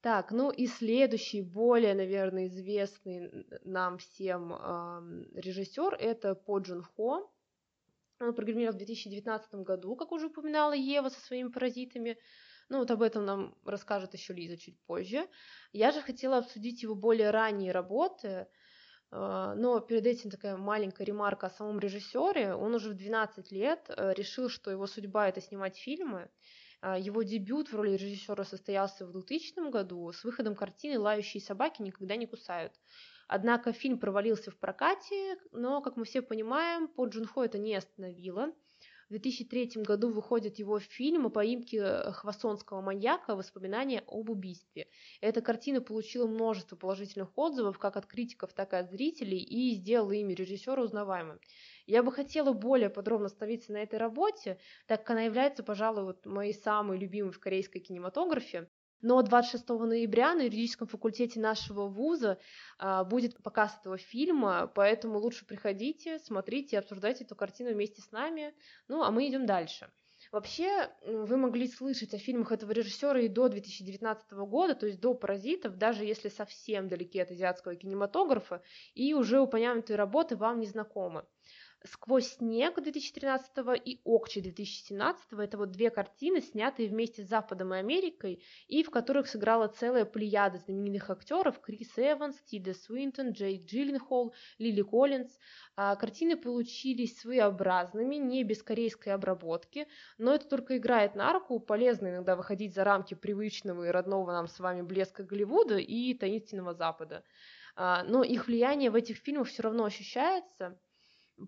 Так, 0.00 0.32
ну 0.32 0.50
и 0.50 0.66
следующий, 0.66 1.40
более, 1.40 1.94
наверное, 1.94 2.46
известный 2.46 3.46
нам 3.64 3.96
всем 3.96 4.52
э, 4.52 5.40
режиссер 5.40 5.94
это 5.94 6.34
По 6.34 6.58
Джун 6.58 6.82
Хо. 6.82 7.32
Он 8.20 8.34
программировал 8.34 8.74
в 8.74 8.78
2019 8.78 9.54
году, 9.66 9.96
как 9.96 10.12
уже 10.12 10.26
упоминала 10.26 10.74
Ева 10.74 11.08
со 11.08 11.20
своими 11.20 11.48
паразитами. 11.48 12.18
Ну, 12.68 12.78
вот 12.80 12.90
об 12.90 13.00
этом 13.00 13.24
нам 13.24 13.56
расскажет 13.64 14.12
еще 14.12 14.34
Лиза 14.34 14.58
чуть 14.58 14.78
позже. 14.80 15.26
Я 15.72 15.90
же 15.90 16.02
хотела 16.02 16.38
обсудить 16.38 16.82
его 16.82 16.94
более 16.94 17.30
ранние 17.30 17.72
работы, 17.72 18.46
но 19.16 19.80
перед 19.80 20.06
этим 20.06 20.30
такая 20.30 20.56
маленькая 20.56 21.04
ремарка 21.04 21.46
о 21.46 21.50
самом 21.50 21.78
режиссере. 21.78 22.54
Он 22.54 22.74
уже 22.74 22.90
в 22.90 22.94
12 22.94 23.52
лет 23.52 23.88
э, 23.88 24.12
решил, 24.14 24.48
что 24.48 24.70
его 24.70 24.86
судьба 24.86 25.28
это 25.28 25.40
снимать 25.40 25.76
фильмы. 25.76 26.28
А, 26.80 26.98
его 26.98 27.22
дебют 27.22 27.72
в 27.72 27.76
роли 27.76 27.92
режиссера 27.92 28.44
состоялся 28.44 29.06
в 29.06 29.12
2000 29.12 29.70
году 29.70 30.12
с 30.12 30.22
выходом 30.22 30.54
картины 30.54 30.98
«Лающие 30.98 31.40
собаки 31.40 31.80
никогда 31.80 32.16
не 32.16 32.26
кусают». 32.26 32.72
Однако 33.26 33.72
фильм 33.72 33.98
провалился 33.98 34.50
в 34.50 34.58
прокате, 34.58 35.38
но, 35.50 35.80
как 35.80 35.96
мы 35.96 36.04
все 36.04 36.20
понимаем, 36.20 36.88
по 36.88 37.06
Джунхо 37.06 37.44
это 37.44 37.56
не 37.56 37.74
остановило. 37.74 38.52
В 39.14 39.16
2003 39.16 39.84
году 39.84 40.10
выходит 40.10 40.58
его 40.58 40.80
фильм 40.80 41.26
о 41.26 41.30
поимке 41.30 41.78
э, 41.78 42.10
хвасонского 42.10 42.80
маньяка 42.80 43.36
«Воспоминания 43.36 44.02
об 44.08 44.28
убийстве». 44.28 44.88
Эта 45.20 45.40
картина 45.40 45.80
получила 45.80 46.26
множество 46.26 46.74
положительных 46.74 47.28
отзывов 47.38 47.78
как 47.78 47.96
от 47.96 48.06
критиков, 48.06 48.52
так 48.52 48.72
и 48.72 48.76
от 48.76 48.90
зрителей 48.90 49.38
и 49.38 49.76
сделала 49.76 50.10
имя 50.10 50.34
режиссера 50.34 50.82
узнаваемым. 50.82 51.38
Я 51.86 52.02
бы 52.02 52.10
хотела 52.10 52.52
более 52.52 52.90
подробно 52.90 53.26
остановиться 53.26 53.72
на 53.72 53.76
этой 53.76 54.00
работе, 54.00 54.58
так 54.88 55.02
как 55.02 55.10
она 55.10 55.22
является, 55.22 55.62
пожалуй, 55.62 56.02
вот 56.02 56.26
моей 56.26 56.52
самой 56.52 56.98
любимой 56.98 57.30
в 57.30 57.38
корейской 57.38 57.78
кинематографе. 57.78 58.68
Но 59.04 59.20
26 59.20 59.68
ноября 59.68 60.34
на 60.34 60.44
юридическом 60.44 60.88
факультете 60.88 61.38
нашего 61.38 61.88
вуза 61.88 62.38
а, 62.78 63.04
будет 63.04 63.36
показ 63.42 63.76
этого 63.78 63.98
фильма, 63.98 64.66
поэтому 64.74 65.18
лучше 65.18 65.44
приходите, 65.44 66.18
смотрите 66.20 66.78
обсуждайте 66.78 67.24
эту 67.24 67.36
картину 67.36 67.74
вместе 67.74 68.00
с 68.00 68.10
нами. 68.12 68.54
Ну, 68.88 69.02
а 69.02 69.10
мы 69.10 69.28
идем 69.28 69.44
дальше. 69.44 69.92
Вообще, 70.32 70.90
вы 71.04 71.36
могли 71.36 71.68
слышать 71.68 72.14
о 72.14 72.18
фильмах 72.18 72.52
этого 72.52 72.72
режиссера 72.72 73.20
и 73.20 73.28
до 73.28 73.50
2019 73.50 74.32
года, 74.32 74.74
то 74.74 74.86
есть 74.86 75.00
до 75.00 75.12
«Паразитов», 75.12 75.76
даже 75.76 76.06
если 76.06 76.30
совсем 76.30 76.88
далеки 76.88 77.20
от 77.20 77.30
азиатского 77.30 77.76
кинематографа, 77.76 78.62
и 78.94 79.12
уже 79.12 79.38
упомянутые 79.38 79.98
работы 79.98 80.34
вам 80.34 80.60
не 80.60 80.66
знакомы. 80.66 81.26
«Сквозь 81.86 82.36
снег» 82.36 82.80
2013 82.80 83.50
и 83.84 84.00
«Окчи» 84.04 84.40
2017 84.40 85.34
это 85.38 85.58
вот 85.58 85.70
две 85.70 85.90
картины, 85.90 86.40
снятые 86.40 86.88
вместе 86.88 87.22
с 87.22 87.28
Западом 87.28 87.74
и 87.74 87.76
Америкой, 87.76 88.42
и 88.68 88.82
в 88.82 88.90
которых 88.90 89.28
сыграла 89.28 89.68
целая 89.68 90.06
плеяда 90.06 90.56
знаменитых 90.56 91.10
актеров 91.10 91.60
Крис 91.60 91.92
Эванс, 91.98 92.40
Тида 92.46 92.72
Свинтон, 92.72 93.32
Джейк 93.32 93.66
Джилленхол, 93.66 94.32
Лили 94.56 94.80
Коллинз. 94.80 95.38
А, 95.76 95.94
картины 95.96 96.38
получились 96.38 97.20
своеобразными, 97.20 98.14
не 98.14 98.44
без 98.44 98.62
корейской 98.62 99.10
обработки, 99.10 99.86
но 100.16 100.34
это 100.34 100.48
только 100.48 100.78
играет 100.78 101.14
на 101.14 101.34
руку, 101.34 101.60
полезно 101.60 102.08
иногда 102.08 102.34
выходить 102.34 102.74
за 102.74 102.84
рамки 102.84 103.12
привычного 103.12 103.84
и 103.84 103.90
родного 103.90 104.32
нам 104.32 104.48
с 104.48 104.58
вами 104.58 104.80
блеска 104.80 105.22
Голливуда 105.22 105.76
и 105.76 106.14
таинственного 106.14 106.72
Запада. 106.72 107.24
А, 107.76 108.04
но 108.04 108.22
их 108.22 108.46
влияние 108.46 108.90
в 108.90 108.94
этих 108.94 109.18
фильмах 109.18 109.48
все 109.48 109.64
равно 109.64 109.84
ощущается– 109.84 110.78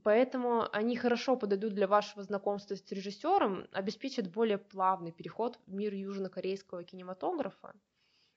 Поэтому 0.02 0.68
они 0.72 0.96
хорошо 0.96 1.36
подойдут 1.36 1.74
для 1.74 1.86
вашего 1.86 2.22
знакомства 2.22 2.74
с 2.76 2.92
режиссером, 2.92 3.66
обеспечат 3.72 4.30
более 4.30 4.58
плавный 4.58 5.12
переход 5.12 5.58
в 5.66 5.72
мир 5.72 5.94
южнокорейского 5.94 6.84
кинематографа. 6.84 7.74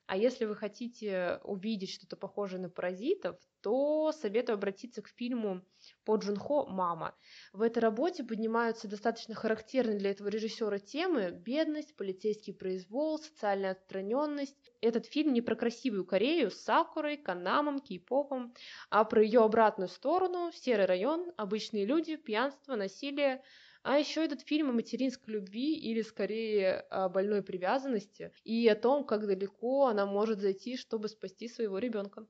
А 0.09 0.17
если 0.17 0.45
вы 0.45 0.55
хотите 0.55 1.39
увидеть 1.43 1.91
что-то 1.91 2.15
похожее 2.17 2.59
на 2.59 2.67
паразитов, 2.67 3.37
то 3.61 4.11
советую 4.11 4.55
обратиться 4.55 5.03
к 5.03 5.07
фильму 5.07 5.61
по 6.03 6.15
Джунхо 6.15 6.65
«Мама». 6.65 7.15
В 7.53 7.61
этой 7.61 7.77
работе 7.77 8.23
поднимаются 8.23 8.87
достаточно 8.87 9.35
характерные 9.35 9.99
для 9.99 10.09
этого 10.09 10.29
режиссера 10.29 10.79
темы 10.79 11.29
бедность, 11.29 11.95
полицейский 11.95 12.55
произвол, 12.55 13.19
социальная 13.19 13.73
отстраненность. 13.73 14.71
Этот 14.81 15.05
фильм 15.05 15.31
не 15.31 15.43
про 15.43 15.53
красивую 15.53 16.05
Корею 16.05 16.49
с 16.49 16.55
сакурой, 16.55 17.15
канамом, 17.15 17.79
кей-попом, 17.79 18.55
а 18.89 19.03
про 19.03 19.21
ее 19.21 19.41
обратную 19.41 19.89
сторону, 19.89 20.51
серый 20.55 20.87
район, 20.87 21.31
обычные 21.37 21.85
люди, 21.85 22.15
пьянство, 22.15 22.75
насилие, 22.75 23.43
а 23.81 23.97
еще 23.97 24.23
этот 24.25 24.41
фильм 24.41 24.69
о 24.69 24.73
материнской 24.73 25.33
любви 25.33 25.77
или 25.77 26.01
скорее 26.01 26.81
о 26.89 27.09
больной 27.09 27.41
привязанности 27.43 28.33
и 28.43 28.67
о 28.67 28.75
том, 28.75 29.05
как 29.05 29.25
далеко 29.25 29.87
она 29.87 30.05
может 30.05 30.39
зайти, 30.39 30.77
чтобы 30.77 31.07
спасти 31.07 31.47
своего 31.47 31.77
ребенка. 31.79 32.27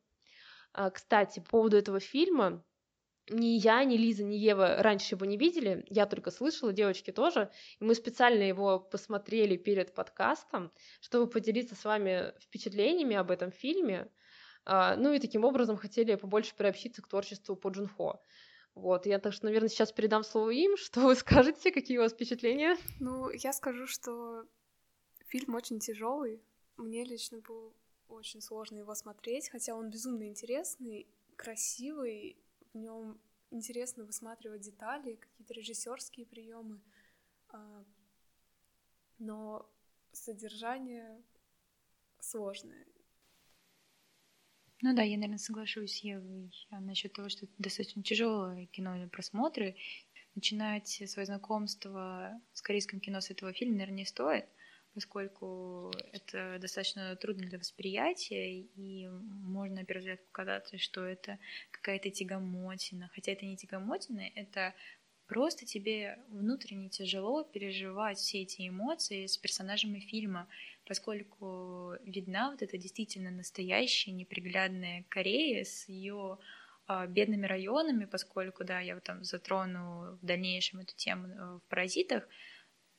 А, 0.73 0.89
кстати, 0.91 1.39
по 1.39 1.49
поводу 1.51 1.77
этого 1.77 1.99
фильма, 1.99 2.65
ни 3.29 3.57
я, 3.57 3.83
ни 3.83 3.97
Лиза, 3.97 4.23
ни 4.23 4.35
Ева 4.35 4.81
раньше 4.81 5.15
его 5.15 5.25
не 5.25 5.37
видели, 5.37 5.85
я 5.89 6.05
только 6.05 6.31
слышала, 6.31 6.73
девочки 6.73 7.11
тоже, 7.11 7.51
и 7.79 7.83
мы 7.83 7.95
специально 7.95 8.43
его 8.43 8.79
посмотрели 8.79 9.55
перед 9.57 9.93
подкастом, 9.93 10.71
чтобы 11.01 11.29
поделиться 11.29 11.75
с 11.75 11.85
вами 11.85 12.33
впечатлениями 12.39 13.15
об 13.15 13.31
этом 13.31 13.51
фильме, 13.51 14.11
а, 14.65 14.95
ну 14.95 15.13
и 15.13 15.19
таким 15.19 15.45
образом 15.45 15.77
хотели 15.77 16.15
побольше 16.15 16.55
приобщиться 16.55 17.01
к 17.01 17.07
творчеству 17.07 17.55
по 17.55 17.69
Джунхо. 17.69 18.21
Вот, 18.79 19.05
я 19.05 19.19
так 19.19 19.33
что, 19.33 19.45
наверное, 19.45 19.69
сейчас 19.69 19.91
передам 19.91 20.23
слово 20.23 20.51
им. 20.51 20.77
Что 20.77 21.01
вы 21.01 21.15
скажете, 21.15 21.71
какие 21.71 21.97
у 21.97 22.01
вас 22.01 22.13
впечатления? 22.13 22.77
Ну, 22.99 23.29
я 23.29 23.53
скажу, 23.53 23.87
что 23.87 24.45
фильм 25.27 25.55
очень 25.55 25.79
тяжелый. 25.79 26.41
Мне 26.77 27.03
лично 27.03 27.39
было 27.39 27.73
очень 28.07 28.41
сложно 28.41 28.77
его 28.77 28.95
смотреть, 28.95 29.49
хотя 29.49 29.75
он 29.75 29.89
безумно 29.89 30.27
интересный, 30.27 31.07
красивый, 31.35 32.37
в 32.73 32.77
нем 32.77 33.19
интересно 33.51 34.03
высматривать 34.05 34.61
детали, 34.61 35.15
какие-то 35.15 35.53
режиссерские 35.53 36.25
приемы, 36.25 36.81
а, 37.49 37.83
но 39.17 39.69
содержание 40.11 41.23
сложное. 42.19 42.87
Ну 44.81 44.95
да, 44.95 45.03
я, 45.03 45.17
наверное, 45.17 45.37
соглашусь 45.37 45.97
с 45.97 46.03
Евой 46.03 46.51
насчет 46.71 47.13
того, 47.13 47.27
что 47.27 47.45
это 47.45 47.53
достаточно 47.57 48.01
тяжелое 48.01 48.65
кино 48.67 48.95
для 48.95 49.07
просмотра. 49.07 49.75
Начинать 50.35 50.87
свое 50.87 51.25
знакомство 51.25 52.39
с 52.53 52.61
корейским 52.61 53.01
кино 53.01 53.19
с 53.19 53.29
этого 53.29 53.51
фильма, 53.51 53.73
наверное, 53.73 53.97
не 53.97 54.05
стоит, 54.05 54.45
поскольку 54.93 55.91
это 56.13 56.59
достаточно 56.61 57.13
трудно 57.17 57.47
для 57.47 57.59
восприятия, 57.59 58.61
и 58.61 59.07
можно, 59.07 59.77
на 59.77 59.85
первый 59.85 60.01
взгляд, 60.01 60.25
показаться, 60.27 60.77
что 60.77 61.03
это 61.03 61.39
какая-то 61.71 62.09
тягомотина. 62.09 63.09
Хотя 63.13 63.33
это 63.33 63.45
не 63.45 63.57
тягомотина, 63.57 64.21
это 64.33 64.73
просто 65.27 65.65
тебе 65.65 66.19
внутренне 66.29 66.89
тяжело 66.89 67.43
переживать 67.43 68.17
все 68.17 68.43
эти 68.43 68.67
эмоции 68.67 69.25
с 69.25 69.37
персонажами 69.37 69.99
фильма, 69.99 70.47
поскольку 70.89 71.93
видна 72.03 72.49
вот 72.49 72.63
эта 72.63 72.79
действительно 72.79 73.29
настоящая 73.29 74.11
неприглядная 74.11 75.05
Корея 75.07 75.63
с 75.63 75.87
ее 75.87 76.39
а, 76.87 77.05
бедными 77.05 77.45
районами, 77.45 78.05
поскольку, 78.05 78.63
да, 78.63 78.79
я 78.79 78.95
вот 78.95 79.03
там 79.03 79.23
затрону 79.23 80.17
в 80.19 80.25
дальнейшем 80.25 80.79
эту 80.79 80.95
тему 80.95 81.27
э, 81.27 81.59
в 81.59 81.61
«Паразитах», 81.69 82.27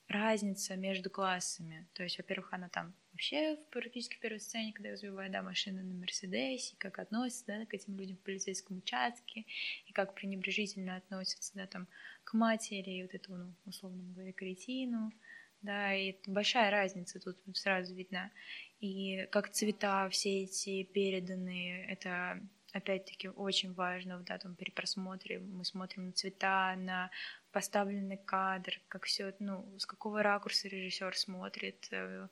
разница 0.06 0.76
между 0.76 1.10
классами. 1.10 1.88
То 1.94 2.04
есть, 2.04 2.18
во-первых, 2.18 2.52
она 2.52 2.68
там 2.68 2.94
вообще 3.12 3.56
в 3.56 3.70
практически 3.70 4.18
первой 4.20 4.38
сцене, 4.38 4.72
когда 4.72 4.90
разбивает 4.90 5.32
да, 5.32 5.42
машину 5.42 5.82
на 5.82 5.94
Мерседесе, 5.94 6.76
как 6.78 7.00
относится 7.00 7.46
да, 7.46 7.66
к 7.66 7.74
этим 7.74 7.96
людям 7.96 8.16
в 8.18 8.20
полицейском 8.20 8.78
участке, 8.78 9.46
и 9.86 9.92
как 9.92 10.14
пренебрежительно 10.14 10.94
относятся 10.94 11.52
да, 11.54 11.66
там, 11.66 11.88
к 12.22 12.34
матери, 12.34 12.90
и 12.90 13.02
вот 13.02 13.14
этому, 13.14 13.36
ну, 13.38 13.54
условно 13.66 14.02
говоря, 14.14 14.32
кретину, 14.32 15.12
да, 15.62 15.94
и 15.94 16.16
большая 16.26 16.70
разница 16.70 17.20
тут 17.20 17.36
сразу 17.54 17.94
видна. 17.94 18.30
И 18.80 19.26
как 19.30 19.50
цвета 19.50 20.08
все 20.08 20.44
эти 20.44 20.84
переданные, 20.84 21.86
это 21.86 22.40
опять-таки 22.72 23.28
очень 23.28 23.74
важно 23.74 24.18
в 24.18 24.24
датом 24.24 24.56
при 24.56 24.70
просмотре. 24.70 25.38
Мы 25.38 25.64
смотрим 25.64 26.06
на 26.06 26.12
цвета, 26.12 26.74
на 26.76 27.10
поставленный 27.52 28.16
кадр, 28.16 28.80
как 28.88 29.04
все, 29.04 29.34
ну, 29.38 29.78
с 29.78 29.84
какого 29.84 30.22
ракурса 30.22 30.68
режиссер 30.68 31.16
смотрит 31.16 31.88
э, 31.90 32.28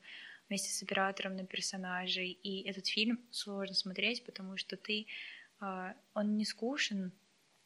вместе 0.47 0.71
с 0.71 0.81
оператором 0.81 1.35
на 1.35 1.45
персонажей. 1.45 2.31
И 2.31 2.67
этот 2.67 2.87
фильм 2.87 3.19
сложно 3.31 3.75
смотреть, 3.75 4.25
потому 4.25 4.57
что 4.57 4.75
ты, 4.77 5.07
э, 5.61 5.93
он 6.13 6.35
не 6.37 6.45
скучен, 6.45 7.11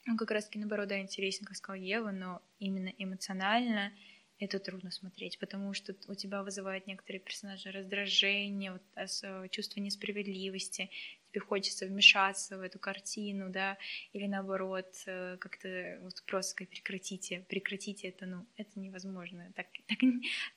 он 0.09 0.17
как 0.17 0.31
раз-таки 0.31 0.59
наоборот, 0.59 0.89
да, 0.89 0.99
интересен, 0.99 1.45
как 1.45 1.55
сказала 1.55 1.79
Ева, 1.79 2.11
но 2.11 2.41
именно 2.59 2.89
эмоционально— 2.97 3.93
это 4.45 4.59
трудно 4.59 4.91
смотреть, 4.91 5.39
потому 5.39 5.73
что 5.73 5.95
у 6.07 6.15
тебя 6.15 6.43
вызывают 6.43 6.87
некоторые 6.87 7.19
персонажи 7.21 7.71
раздражение, 7.71 8.73
вот, 8.73 8.83
э, 8.95 9.47
чувство 9.49 9.79
несправедливости, 9.79 10.89
тебе 11.31 11.41
хочется 11.41 11.85
вмешаться 11.85 12.57
в 12.57 12.61
эту 12.61 12.79
картину, 12.79 13.49
да, 13.49 13.77
или 14.13 14.27
наоборот, 14.27 14.93
э, 15.05 15.37
как-то 15.39 15.99
вот 16.01 16.23
просто 16.25 16.51
сказать, 16.51 16.69
прекратите, 16.69 17.45
прекратите 17.49 18.09
это, 18.09 18.25
ну, 18.25 18.45
это 18.57 18.79
невозможно, 18.79 19.51
так, 19.55 19.67
так, 19.87 19.99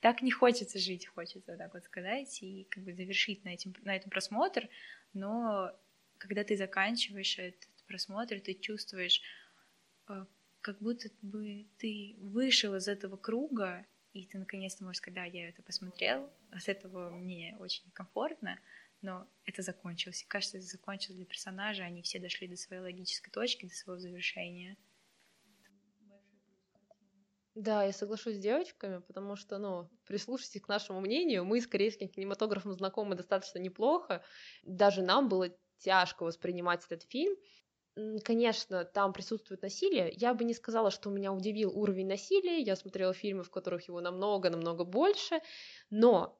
так 0.01 0.23
не 0.23 0.31
хочется 0.31 0.79
жить, 0.79 1.07
хочется 1.07 1.57
так 1.57 1.73
вот 1.73 1.85
сказать, 1.85 2.43
и 2.43 2.67
как 2.71 2.85
бы 2.85 2.93
завершить 2.93 3.45
на, 3.45 3.51
этим, 3.51 3.75
на 3.83 3.97
этом 3.97 4.11
просмотр, 4.11 4.69
но 5.15 5.73
когда 6.19 6.45
ты 6.45 6.57
заканчиваешь 6.57 7.39
этот 7.39 7.69
просмотр, 7.87 8.41
ты 8.41 8.55
чувствуешь 8.55 9.23
э, 10.09 10.25
как 10.67 10.81
будто 10.81 11.09
бы 11.23 11.69
ты 11.79 12.17
вышел 12.19 12.75
из 12.75 12.89
этого 12.89 13.17
круга, 13.17 13.87
и 14.13 14.27
ты 14.27 14.37
наконец-то 14.37 14.83
можешь 14.83 14.99
сказать, 14.99 15.15
да, 15.15 15.25
я 15.25 15.49
это 15.49 15.63
посмотрел, 15.63 16.29
с 16.59 16.67
этого 16.67 17.11
мне 17.11 17.57
очень 17.61 17.89
комфортно, 17.93 18.59
но 19.01 19.29
это 19.45 19.63
закончилось. 19.63 20.25
И 20.25 20.27
кажется, 20.27 20.59
это 20.59 20.67
закончилось 20.67 21.19
для 21.19 21.25
персонажа, 21.25 21.85
они 21.85 22.03
все 22.03 22.19
дошли 22.19 22.49
до 22.49 22.57
своей 22.57 22.83
логической 22.83 23.31
точки, 23.31 23.67
до 23.67 23.75
своего 23.77 24.01
завершения. 24.01 24.77
Да, 27.55 27.85
я 27.85 27.93
соглашусь 27.93 28.35
с 28.35 28.41
девочками, 28.41 28.99
потому 28.99 29.37
что, 29.37 29.59
ну, 29.59 29.89
прислушайтесь 30.05 30.63
к 30.63 30.69
нашему 30.69 31.01
мнению, 31.01 31.45
мы 31.45 31.61
с 31.61 31.69
корейским 31.69 32.09
кинематографом 32.09 32.73
знакомы 32.73 33.15
достаточно 33.15 33.61
неплохо, 33.61 34.25
даже 34.65 35.03
нам 35.03 35.29
было 35.29 35.57
тяжко 35.79 36.25
воспринимать 36.25 36.85
этот 36.85 37.05
фильм, 37.05 37.37
конечно, 38.25 38.85
там 38.85 39.13
присутствует 39.13 39.63
насилие. 39.63 40.13
Я 40.17 40.35
бы 40.35 40.45
не 40.45 40.55
сказала, 40.55 40.91
что 40.91 41.11
меня 41.11 41.33
удивил 41.33 41.77
уровень 41.77 42.09
насилия. 42.09 42.61
Я 42.61 42.77
смотрела 42.77 43.15
фильмы, 43.15 43.43
в 43.43 43.51
которых 43.51 43.89
его 43.89 44.01
намного-намного 44.01 44.85
больше. 44.85 45.41
Но 45.91 46.39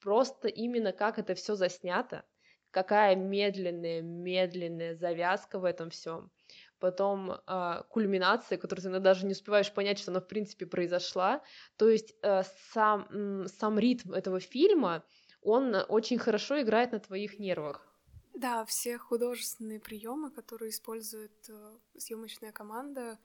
просто 0.00 0.48
именно 0.48 0.92
как 0.92 1.18
это 1.18 1.34
все 1.34 1.54
заснято, 1.54 2.24
какая 2.70 3.14
медленная, 3.16 4.02
медленная 4.02 4.94
завязка 4.94 5.58
в 5.58 5.64
этом 5.64 5.90
всем. 5.90 6.30
Потом 6.78 7.32
э, 7.32 7.82
кульминация, 7.88 8.58
которую 8.58 8.92
ты 8.94 9.00
даже 9.00 9.24
не 9.24 9.32
успеваешь 9.32 9.72
понять, 9.72 9.98
что 9.98 10.10
она 10.10 10.20
в 10.20 10.28
принципе 10.28 10.66
произошла. 10.66 11.42
То 11.76 11.88
есть 11.88 12.14
э, 12.22 12.42
сам, 12.72 13.46
сам 13.46 13.78
ритм 13.78 14.12
этого 14.12 14.40
фильма, 14.40 15.04
он 15.40 15.74
очень 15.88 16.18
хорошо 16.18 16.60
играет 16.60 16.92
на 16.92 16.98
твоих 16.98 17.38
нервах. 17.38 17.95
Да, 18.36 18.64
все 18.66 18.98
художественные 18.98 19.80
приемы, 19.80 20.30
которые 20.30 20.70
использует 20.70 21.32
э, 21.48 21.78
съемочная 21.96 22.52
команда, 22.52 23.18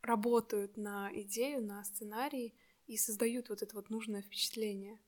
работают 0.00 0.76
на 0.76 1.10
идею, 1.12 1.62
на 1.64 1.84
сценарий 1.84 2.54
и 2.86 2.96
создают 2.96 3.48
вот 3.50 3.62
это 3.62 3.74
вот 3.76 3.90
нужное 3.90 4.22
впечатление. 4.22 5.00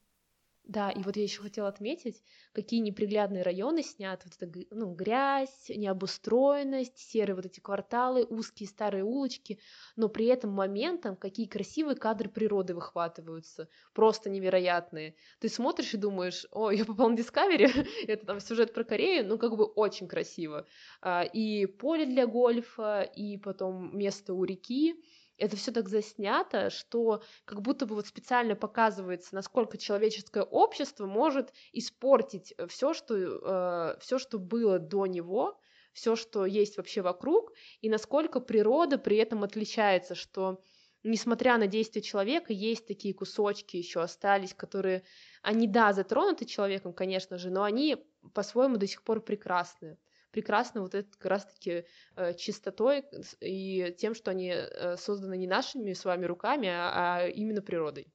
Да, 0.71 0.89
и 0.91 1.03
вот 1.03 1.17
я 1.17 1.25
еще 1.25 1.43
хотела 1.43 1.67
отметить, 1.67 2.23
какие 2.53 2.79
неприглядные 2.79 3.43
районы 3.43 3.83
снят, 3.83 4.23
вот 4.25 4.41
эта 4.41 4.67
ну, 4.71 4.95
грязь, 4.95 5.69
необустроенность, 5.69 6.97
серые 6.97 7.35
вот 7.35 7.45
эти 7.45 7.59
кварталы, 7.59 8.25
узкие 8.25 8.69
старые 8.69 9.03
улочки, 9.03 9.59
но 9.97 10.09
при 10.09 10.27
этом 10.27 10.53
моментом 10.53 11.17
какие 11.17 11.49
красивые 11.49 11.97
кадры 11.97 12.29
природы 12.29 12.77
выхватываются, 12.77 13.69
просто 13.95 14.31
невероятные. 14.31 15.17
Ты 15.41 15.49
смотришь 15.49 15.95
и 15.95 15.97
думаешь, 15.97 16.47
о, 16.53 16.71
я 16.71 16.85
попал 16.85 17.11
на 17.11 17.17
Discovery, 17.17 17.67
это 18.07 18.27
там 18.27 18.39
сюжет 18.39 18.73
про 18.73 18.85
Корею, 18.85 19.27
ну 19.27 19.39
как 19.39 19.57
бы 19.57 19.65
очень 19.65 20.07
красиво. 20.07 20.69
А, 21.03 21.25
и 21.25 21.67
поле 21.67 22.07
для 22.07 22.29
гольфа, 22.29 23.03
и 23.03 23.39
потом 23.39 23.99
место 23.99 24.35
у 24.35 24.45
реки, 24.45 24.95
это 25.41 25.57
все 25.57 25.73
так 25.73 25.89
заснято, 25.89 26.71
что 26.71 27.23
как 27.47 27.63
будто 27.63 27.87
бы 27.87 27.95
вот 27.95 28.07
специально 28.07 28.55
показывается, 28.55 29.35
насколько 29.35 29.79
человеческое 29.79 30.45
общество 30.45 31.07
может 31.07 31.53
испортить 31.73 32.55
все, 32.69 32.93
что, 32.93 33.17
э, 33.17 33.99
все, 34.01 34.19
что 34.19 34.39
было 34.39 34.79
до 34.79 35.07
него, 35.07 35.59
все, 35.93 36.15
что 36.15 36.45
есть 36.45 36.77
вообще 36.77 37.01
вокруг, 37.01 37.53
и 37.81 37.89
насколько 37.89 38.41
природа 38.41 38.99
при 38.99 39.17
этом 39.17 39.43
отличается, 39.43 40.15
что 40.15 40.63
несмотря 41.03 41.57
на 41.57 41.67
действия 41.67 42.03
человека, 42.03 42.53
есть 42.53 42.87
такие 42.87 43.15
кусочки 43.15 43.79
еще 43.79 44.03
остались, 44.03 44.55
которые, 44.55 45.05
они, 45.43 45.67
да, 45.67 45.95
затронуты 45.95 46.45
человеком, 46.45 46.93
конечно 46.93 47.39
же, 47.39 47.51
но 47.51 47.63
они 47.63 47.97
по-своему 48.35 48.77
до 48.77 48.87
сих 48.87 49.03
пор 49.03 49.23
прекрасны. 49.23 49.99
Прекрасны 50.31 50.81
вот 50.81 50.95
это 50.95 51.11
как 51.19 51.31
раз-таки 51.31 51.85
э, 52.17 52.35
чистотой 52.35 53.05
и 53.41 53.95
тем, 53.99 54.15
что 54.15 54.31
они 54.31 54.53
э, 54.53 54.97
созданы 54.97 55.37
не 55.37 55.47
нашими 55.47 55.93
с 55.93 56.05
вами 56.05 56.25
руками, 56.25 56.69
а, 56.69 57.19
а 57.23 57.27
именно 57.27 57.63
природой. 57.63 58.13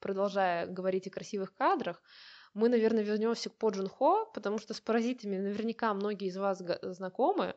Продолжая 0.00 0.66
говорить 0.66 1.06
о 1.06 1.10
красивых 1.10 1.54
кадрах, 1.54 2.02
мы, 2.52 2.68
наверное, 2.68 3.02
вернемся 3.02 3.50
к 3.50 3.56
По 3.56 3.70
Джун 3.70 3.88
Хо, 3.88 4.26
потому 4.32 4.58
что 4.58 4.74
с 4.74 4.80
паразитами 4.80 5.36
наверняка 5.36 5.92
многие 5.94 6.28
из 6.28 6.36
вас 6.36 6.62
знакомы 6.82 7.54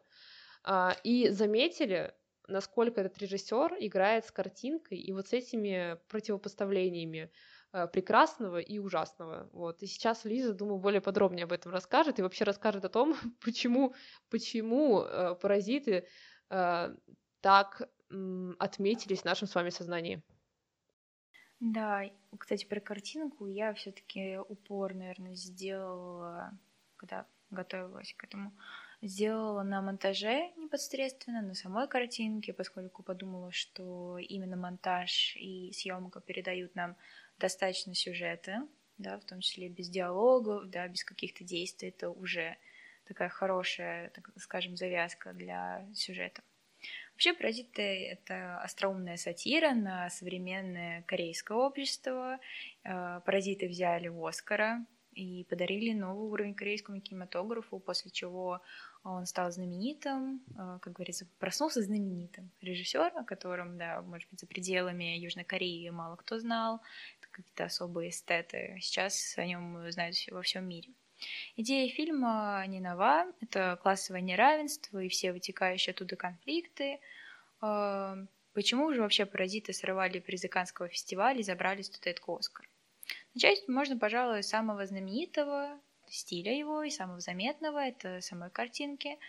э, 0.65 0.89
и 1.03 1.29
заметили, 1.29 2.13
насколько 2.47 3.01
этот 3.01 3.17
режиссер 3.17 3.75
играет 3.79 4.25
с 4.25 4.31
картинкой 4.31 4.99
и 4.99 5.11
вот 5.11 5.27
с 5.27 5.33
этими 5.33 5.97
противопоставлениями 6.07 7.31
прекрасного 7.71 8.59
и 8.59 8.79
ужасного. 8.79 9.49
Вот. 9.53 9.83
И 9.83 9.87
сейчас 9.87 10.25
Лиза, 10.25 10.53
думаю, 10.53 10.79
более 10.79 11.01
подробнее 11.01 11.43
об 11.43 11.51
этом 11.51 11.71
расскажет 11.71 12.19
и 12.19 12.21
вообще 12.21 12.43
расскажет 12.43 12.85
о 12.85 12.89
том, 12.89 13.15
почему, 13.43 13.93
почему 14.29 15.01
э, 15.01 15.35
паразиты 15.35 16.07
э, 16.49 16.95
так 17.41 17.81
э, 18.09 18.53
отметились 18.59 19.21
в 19.21 19.25
нашем 19.25 19.47
с 19.47 19.55
вами 19.55 19.69
сознании. 19.69 20.21
Да, 21.59 22.03
кстати, 22.37 22.65
про 22.65 22.79
картинку 22.79 23.45
я 23.47 23.73
все-таки 23.73 24.37
упор, 24.37 24.93
наверное, 24.93 25.35
сделала, 25.35 26.57
когда 26.95 27.25
готовилась 27.51 28.13
к 28.13 28.23
этому 28.23 28.53
сделала 29.01 29.63
на 29.63 29.81
монтаже 29.81 30.51
непосредственно, 30.57 31.41
на 31.41 31.53
самой 31.53 31.87
картинке, 31.87 32.53
поскольку 32.53 33.03
подумала, 33.03 33.51
что 33.51 34.17
именно 34.17 34.57
монтаж 34.57 35.35
и 35.37 35.71
съемка 35.73 36.19
передают 36.19 36.75
нам 36.75 36.97
достаточно 37.39 37.95
сюжета, 37.95 38.67
да, 38.97 39.17
в 39.17 39.25
том 39.25 39.39
числе 39.41 39.69
без 39.69 39.89
диалогов, 39.89 40.69
да, 40.69 40.87
без 40.87 41.03
каких-то 41.03 41.43
действий, 41.43 41.89
это 41.89 42.09
уже 42.09 42.57
такая 43.05 43.29
хорошая, 43.29 44.09
так 44.09 44.29
скажем, 44.37 44.75
завязка 44.77 45.33
для 45.33 45.87
сюжета. 45.95 46.43
Вообще 47.13 47.33
«Паразиты»— 47.33 48.07
это 48.11 48.61
остроумная 48.61 49.17
сатира 49.17 49.73
на 49.73 50.09
современное 50.09 51.01
корейское 51.03 51.57
общество. 51.57 52.39
Э, 52.83 53.19
«Паразиты» 53.25 53.67
взяли 53.67 54.07
Оскара 54.07 54.85
и 55.13 55.43
подарили 55.49 55.93
новый 55.93 56.29
уровень 56.29 56.53
корейскому 56.53 57.01
кинематографу, 57.01 57.79
после 57.79 58.11
чего 58.11 58.61
он 59.03 59.25
стал 59.25 59.51
знаменитым, 59.51 60.41
э, 60.57 60.79
как 60.81 60.93
говорится, 60.93 61.27
проснулся 61.39 61.81
знаменитым. 61.81 62.51
Режиссер, 62.61 63.11
о 63.15 63.23
котором, 63.23 63.77
да, 63.77 64.01
может 64.01 64.29
быть, 64.29 64.39
за 64.39 64.47
пределами 64.47 65.17
Южной 65.17 65.45
Кореи 65.45 65.89
мало 65.89 66.15
кто 66.15 66.39
знал, 66.39 66.81
какие-то 67.31 67.65
особые 67.65 68.09
эстеты. 68.09 68.77
Сейчас 68.81 69.37
о 69.37 69.45
нем 69.45 69.91
знают 69.91 70.15
во 70.31 70.41
всем 70.41 70.67
мире. 70.67 70.89
Идея 71.55 71.89
фильма 71.89 72.63
не 72.67 72.79
нова, 72.79 73.25
это 73.41 73.77
классовое 73.81 74.21
неравенство 74.21 74.99
и 74.99 75.09
все 75.09 75.33
вытекающие 75.33 75.91
оттуда 75.91 76.15
конфликты. 76.15 76.99
Э, 77.61 78.25
почему 78.53 78.93
же 78.93 79.01
вообще 79.01 79.25
паразиты 79.25 79.73
срывали 79.73 80.19
приз 80.19 80.45
Каннского 80.49 80.87
фестиваля 80.87 81.39
и 81.39 81.43
забрали 81.43 81.81
статуэтку 81.81 82.37
Оскар? 82.37 82.69
Начать 83.33 83.67
можно, 83.67 83.97
пожалуй, 83.97 84.43
с 84.43 84.49
самого 84.49 84.85
знаменитого 84.85 85.79
стиля 86.07 86.57
его 86.57 86.83
и 86.83 86.89
самого 86.89 87.19
заметного, 87.19 87.79
это 87.79 88.21
самой 88.21 88.49
картинки. 88.49 89.19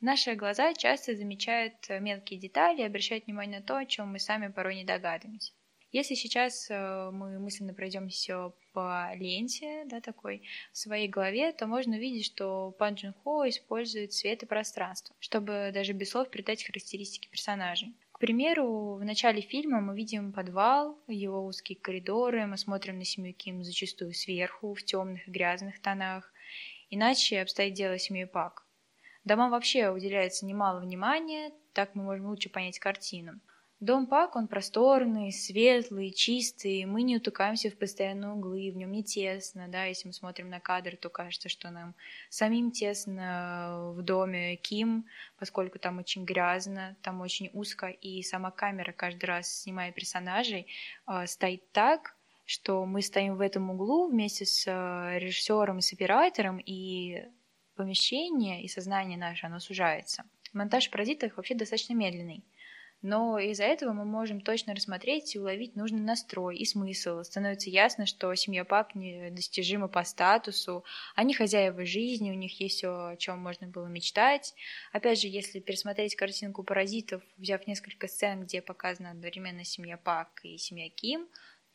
Наши 0.00 0.34
глаза 0.34 0.74
часто 0.74 1.16
замечают 1.16 1.74
мелкие 1.88 2.38
детали 2.38 2.82
и 2.82 2.86
обращают 2.86 3.26
внимание 3.26 3.60
на 3.60 3.66
то, 3.66 3.76
о 3.76 3.86
чем 3.86 4.12
мы 4.12 4.20
сами 4.20 4.48
порой 4.48 4.76
не 4.76 4.84
догадываемся. 4.84 5.52
Если 5.90 6.14
сейчас 6.14 6.70
э, 6.70 7.10
мы 7.12 7.38
мысленно 7.38 7.72
пройдем 7.72 8.08
все 8.08 8.54
по 8.74 9.10
ленте, 9.14 9.84
да, 9.86 10.02
такой, 10.02 10.42
в 10.70 10.76
своей 10.76 11.08
голове, 11.08 11.50
то 11.52 11.66
можно 11.66 11.96
увидеть, 11.96 12.26
что 12.26 12.72
Пан 12.72 12.94
Джун 12.94 13.14
Хо 13.14 13.48
использует 13.48 14.12
свет 14.12 14.42
и 14.42 14.46
пространство, 14.46 15.16
чтобы 15.18 15.70
даже 15.72 15.94
без 15.94 16.10
слов 16.10 16.30
передать 16.30 16.62
характеристики 16.62 17.28
персонажей. 17.28 17.94
К 18.18 18.20
примеру, 18.20 18.94
в 18.94 19.04
начале 19.04 19.40
фильма 19.40 19.80
мы 19.80 19.94
видим 19.94 20.32
подвал, 20.32 20.98
его 21.06 21.46
узкие 21.46 21.78
коридоры, 21.78 22.48
мы 22.48 22.58
смотрим 22.58 22.98
на 22.98 23.04
семью 23.04 23.32
Ким 23.32 23.62
зачастую 23.62 24.12
сверху, 24.12 24.74
в 24.74 24.82
темных 24.82 25.28
и 25.28 25.30
грязных 25.30 25.80
тонах. 25.80 26.32
Иначе 26.90 27.40
обстоит 27.40 27.74
дело 27.74 27.96
семьи 27.96 28.24
Пак. 28.24 28.66
Домам 29.22 29.52
вообще 29.52 29.90
уделяется 29.90 30.46
немало 30.46 30.80
внимания, 30.80 31.52
так 31.74 31.94
мы 31.94 32.02
можем 32.02 32.26
лучше 32.26 32.48
понять 32.48 32.80
картину. 32.80 33.38
Дом 33.80 34.08
Пак, 34.08 34.34
он 34.34 34.48
просторный, 34.48 35.30
светлый, 35.30 36.10
чистый, 36.10 36.84
мы 36.84 37.02
не 37.02 37.16
утыкаемся 37.16 37.70
в 37.70 37.76
постоянные 37.76 38.32
углы, 38.32 38.72
в 38.72 38.76
нем 38.76 38.90
не 38.90 39.04
тесно, 39.04 39.68
да, 39.68 39.84
если 39.84 40.08
мы 40.08 40.12
смотрим 40.12 40.50
на 40.50 40.58
кадр, 40.58 40.96
то 40.96 41.08
кажется, 41.08 41.48
что 41.48 41.70
нам 41.70 41.94
самим 42.28 42.72
тесно 42.72 43.92
в 43.94 44.02
доме 44.02 44.56
Ким, 44.56 45.06
поскольку 45.38 45.78
там 45.78 45.98
очень 45.98 46.24
грязно, 46.24 46.96
там 47.02 47.20
очень 47.20 47.50
узко, 47.52 47.86
и 47.86 48.20
сама 48.22 48.50
камера 48.50 48.90
каждый 48.90 49.26
раз, 49.26 49.60
снимая 49.62 49.92
персонажей, 49.92 50.66
а, 51.06 51.28
стоит 51.28 51.70
так, 51.70 52.16
что 52.46 52.84
мы 52.84 53.00
стоим 53.00 53.36
в 53.36 53.40
этом 53.40 53.70
углу 53.70 54.08
вместе 54.08 54.44
с 54.44 54.64
а, 54.66 55.16
режиссером 55.18 55.78
и 55.78 55.82
с 55.82 55.92
оператором, 55.92 56.58
и 56.58 57.28
помещение 57.76 58.60
и 58.60 58.66
сознание 58.66 59.16
наше, 59.16 59.46
оно 59.46 59.60
сужается. 59.60 60.24
Монтаж 60.52 60.90
«Паразитов» 60.90 61.36
вообще 61.36 61.54
достаточно 61.54 61.94
медленный 61.94 62.42
но 63.02 63.38
из-за 63.38 63.64
этого 63.64 63.92
мы 63.92 64.04
можем 64.04 64.40
точно 64.40 64.74
рассмотреть 64.74 65.34
и 65.34 65.38
уловить 65.38 65.76
нужный 65.76 66.00
настрой 66.00 66.56
и 66.56 66.64
смысл. 66.64 67.22
Становится 67.22 67.70
ясно, 67.70 68.06
что 68.06 68.34
семья 68.34 68.64
Пак 68.64 68.94
недостижима 68.94 69.88
по 69.88 70.02
статусу, 70.04 70.84
они 71.14 71.34
хозяева 71.34 71.84
жизни, 71.84 72.30
у 72.30 72.34
них 72.34 72.60
есть 72.60 72.78
все, 72.78 72.88
о 72.88 73.16
чем 73.16 73.38
можно 73.38 73.68
было 73.68 73.86
мечтать. 73.86 74.54
Опять 74.92 75.20
же, 75.20 75.28
если 75.28 75.60
пересмотреть 75.60 76.16
картинку 76.16 76.62
«Паразитов», 76.62 77.22
взяв 77.36 77.66
несколько 77.66 78.08
сцен, 78.08 78.42
где 78.42 78.60
показана 78.60 79.10
одновременно 79.10 79.64
семья 79.64 79.96
Пак 79.96 80.40
и 80.42 80.58
семья 80.58 80.88
Ким, 80.90 81.28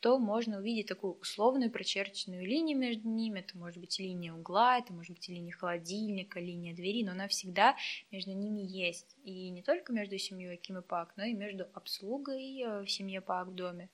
то 0.04 0.18
можно 0.18 0.58
увидеть 0.58 0.88
такую 0.88 1.14
условную 1.14 1.70
прочерченную 1.70 2.44
линию 2.44 2.76
между 2.76 3.08
ними. 3.08 3.40
Это 3.40 3.56
может 3.56 3.78
быть 3.78 3.98
линия 3.98 4.34
угла, 4.34 4.76
это 4.76 4.92
может 4.92 5.12
быть 5.12 5.30
линия 5.30 5.54
холодильника, 5.54 6.40
линия 6.40 6.74
двери, 6.74 7.02
но 7.02 7.12
она 7.12 7.26
всегда 7.26 7.74
между 8.10 8.32
ними 8.32 8.60
есть. 8.60 9.16
И 9.24 9.48
не 9.48 9.62
только 9.62 9.94
между 9.94 10.18
семьей 10.18 10.58
Ким 10.58 10.76
и 10.76 10.82
Пак, 10.82 11.14
но 11.16 11.24
и 11.24 11.32
между 11.32 11.64
обслугой 11.72 12.60
э, 12.60 12.82
в 12.82 12.90
семье 12.90 13.22
Пак 13.22 13.48
в 13.48 13.54
доме. 13.54 13.88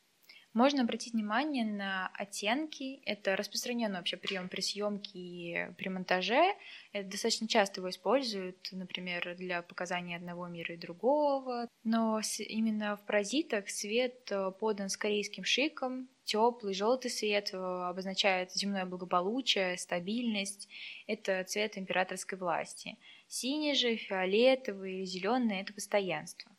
Можно 0.53 0.83
обратить 0.83 1.13
внимание 1.13 1.65
на 1.65 2.09
оттенки. 2.09 3.01
Это 3.05 3.37
распространенный 3.37 3.99
вообще 3.99 4.17
прием 4.17 4.49
при 4.49 4.61
съемке 4.61 5.19
и 5.19 5.67
при 5.79 5.89
монтаже. 5.89 6.57
Это 6.93 7.09
достаточно 7.09 7.47
часто 7.47 7.81
его 7.81 7.91
используют, 7.91 8.69
например, 8.73 9.37
для 9.37 9.63
показания 9.63 10.17
одного 10.17 10.49
мира 10.49 10.75
и 10.75 10.79
другого. 10.79 11.69
Но 11.85 12.21
именно 12.39 12.97
в 12.97 13.07
паразитах 13.07 13.71
свет 13.71 14.31
э, 14.33 14.51
подан 14.59 14.89
с 14.89 14.97
корейским 14.97 15.45
шиком. 15.45 16.09
Теплый 16.25 16.75
желтый 16.75 17.13
свет 17.13 17.51
э, 17.53 17.57
обозначает 17.57 18.53
земное 18.53 18.87
благополучие, 18.87 19.79
стабильность. 19.79 20.69
Это 21.07 21.45
цвет 21.45 21.79
императорской 21.79 22.37
власти. 22.37 22.99
Синий 23.29 23.75
же, 23.75 23.95
фиолетовый 23.95 24.95
или 24.95 25.05
зеленый– 25.05 25.61
это 25.63 25.73
постоянство. 25.73 26.50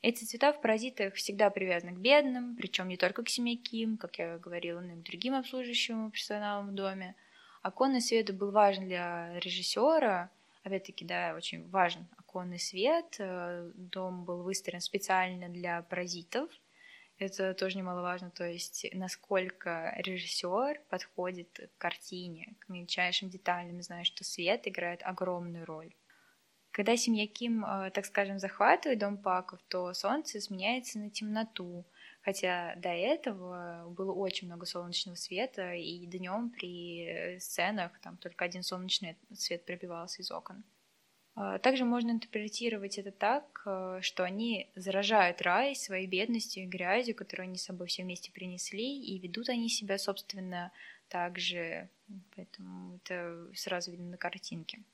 Эти 0.00 0.24
цвета 0.24 0.52
в 0.52 0.60
паразитах 0.60 1.14
всегда 1.14 1.50
привязаны 1.50 1.92
к 1.92 1.98
бедным, 1.98 2.54
причем 2.56 2.86
не 2.88 2.96
только 2.96 3.24
к 3.24 3.28
семье 3.28 3.56
Ким, 3.56 3.96
как 3.96 4.18
я 4.18 4.38
говорила, 4.38 4.80
но 4.80 4.92
и 4.92 4.96
к 4.96 5.02
другим 5.02 5.34
обслуживающим 5.34 6.12
персоналам 6.12 6.68
в 6.68 6.74
доме. 6.74 7.16
Оконный 7.62 8.00
свет 8.00 8.32
был 8.36 8.52
важен 8.52 8.86
для 8.86 9.36
режиссера, 9.40 10.30
опять-таки, 10.62 11.04
да, 11.04 11.34
очень 11.36 11.68
важен 11.70 12.06
оконный 12.16 12.60
свет. 12.60 13.16
Э, 13.18 13.72
дом 13.74 14.24
был 14.24 14.42
выстроен 14.42 14.80
специально 14.80 15.48
для 15.48 15.82
паразитов. 15.82 16.48
Это 17.18 17.52
тоже 17.54 17.76
немаловажно, 17.76 18.30
то 18.30 18.44
есть 18.44 18.86
насколько 18.92 19.92
режиссер 19.98 20.80
подходит 20.88 21.68
к 21.76 21.80
картине, 21.80 22.54
к 22.60 22.68
мельчайшим 22.68 23.28
деталям, 23.28 23.82
зная, 23.82 24.04
что 24.04 24.22
свет 24.22 24.68
играет 24.68 25.00
огромную 25.02 25.66
роль. 25.66 25.92
Когда 26.78 26.96
семья 26.96 27.26
Ким, 27.26 27.64
э, 27.64 27.90
так 27.90 28.06
скажем, 28.06 28.38
захватывает 28.38 29.00
дом 29.00 29.18
Паков, 29.18 29.58
то 29.66 29.92
солнце 29.94 30.40
сменяется 30.40 31.00
на 31.00 31.10
темноту, 31.10 31.84
хотя 32.22 32.76
до 32.76 32.90
этого 32.90 33.88
было 33.90 34.12
очень 34.12 34.46
много 34.46 34.64
солнечного 34.64 35.16
света, 35.16 35.74
и 35.74 36.06
днем 36.06 36.50
при 36.50 37.36
сценах 37.40 37.98
там 37.98 38.16
только 38.16 38.44
один 38.44 38.62
солнечный 38.62 39.16
свет 39.34 39.64
пробивался 39.64 40.22
из 40.22 40.30
окон. 40.30 40.62
А, 41.34 41.58
также 41.58 41.84
можно 41.84 42.12
интерпретировать 42.12 42.96
это 42.96 43.10
так, 43.10 43.60
э, 43.66 43.98
что 44.00 44.22
они 44.22 44.70
заражают 44.76 45.42
рай 45.42 45.74
своей 45.74 46.06
бедностью 46.06 46.62
и 46.62 46.66
грязью, 46.68 47.16
которую 47.16 47.48
они 47.48 47.58
с 47.58 47.64
собой 47.64 47.88
все 47.88 48.04
вместе 48.04 48.30
принесли, 48.30 49.02
и 49.02 49.18
ведут 49.18 49.48
они 49.48 49.68
себя, 49.68 49.98
собственно, 49.98 50.70
так 51.08 51.40
же. 51.40 51.88
Поэтому 52.36 53.00
это 53.02 53.50
сразу 53.56 53.90
видно 53.90 54.10
на 54.10 54.16
картинке. 54.16 54.84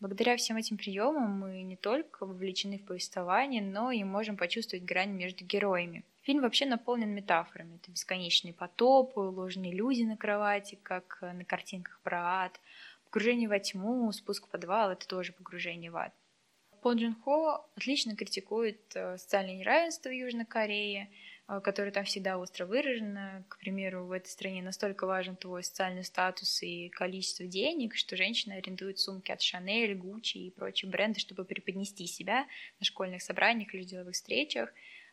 Благодаря 0.00 0.36
всем 0.36 0.56
этим 0.56 0.76
приемам 0.76 1.40
мы 1.40 1.62
не 1.62 1.74
только 1.74 2.24
вовлечены 2.24 2.78
в 2.78 2.84
повествование, 2.84 3.60
но 3.60 3.90
и 3.90 4.04
можем 4.04 4.36
почувствовать 4.36 4.84
грань 4.84 5.10
между 5.10 5.44
героями. 5.44 6.04
Фильм 6.22 6.42
вообще 6.42 6.66
наполнен 6.66 7.10
метафорами. 7.10 7.76
Это 7.76 7.90
бесконечные 7.90 8.54
потопы, 8.54 9.18
ложные 9.18 9.72
люди 9.72 10.02
на 10.02 10.16
кровати, 10.16 10.78
как 10.82 11.18
на 11.20 11.44
картинках 11.44 12.00
про 12.04 12.44
ад, 12.44 12.60
погружение 13.06 13.48
во 13.48 13.58
тьму, 13.58 14.12
спуск 14.12 14.46
в 14.46 14.50
подвал— 14.50 14.90
это 14.92 15.08
тоже 15.08 15.32
погружение 15.32 15.90
в 15.90 15.96
ад. 15.96 16.12
Пон 16.80 16.98
Джун 16.98 17.16
Хо 17.24 17.66
отлично 17.74 18.14
критикует 18.14 18.80
э, 18.94 19.18
социальное 19.18 19.56
неравенство 19.56 20.10
в 20.10 20.14
Южной 20.14 20.44
Корее, 20.44 21.10
которое 21.62 21.90
там 21.90 22.04
всегда 22.04 22.38
остро 22.38 22.66
выражено. 22.66 23.44
К 23.48 23.58
примеру, 23.58 24.04
в 24.04 24.12
этой 24.12 24.28
стране 24.28 24.62
настолько 24.62 25.06
важен 25.06 25.36
твой 25.36 25.62
социальный 25.62 26.04
статус 26.04 26.62
и 26.62 26.88
количество 26.90 27.46
денег, 27.46 27.96
что 27.96 28.16
женщины 28.16 28.54
арендуют 28.54 28.98
сумки 28.98 29.32
от 29.32 29.40
Шанель, 29.40 29.94
Гуччи 29.94 30.38
и 30.38 30.50
прочие 30.50 30.90
бренды, 30.90 31.20
чтобы 31.20 31.44
преподнести 31.44 32.06
себя 32.06 32.46
на 32.78 32.84
школьных 32.84 33.22
собраниях 33.22 33.74
или 33.74 33.84
деловых 33.84 34.14
встречах. 34.14 34.72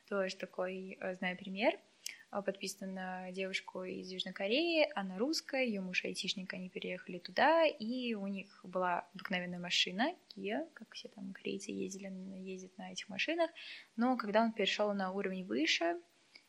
Тоже 0.10 0.36
такой, 0.36 0.98
э, 1.00 1.16
знаю, 1.16 1.38
пример— 1.38 1.80
а, 2.36 2.42
подписана 2.42 2.92
на 2.92 3.32
девушку 3.32 3.86
из 3.86 4.12
Южной 4.12 4.34
Кореи, 4.34 4.90
она 4.96 5.18
русская, 5.18 5.64
ее 5.64 5.80
муж 5.80 6.04
айтишник, 6.04 6.54
они 6.54 6.70
переехали 6.70 7.18
туда, 7.18 7.66
и 7.66 8.14
у 8.14 8.28
них 8.28 8.60
была 8.64 9.08
обыкновенная 9.14 9.58
машина, 9.58 10.14
Kia, 10.36 10.68
как 10.74 10.92
все 10.94 11.08
там 11.08 11.32
корейцы 11.32 11.72
ездили, 11.72 12.12
ездят 12.40 12.78
на 12.78 12.92
этих 12.92 13.08
машинах, 13.08 13.50
но 13.96 14.18
когда 14.18 14.42
он 14.42 14.52
перешел 14.52 14.94
на 14.94 15.12
уровень 15.14 15.46
выше, 15.46 15.98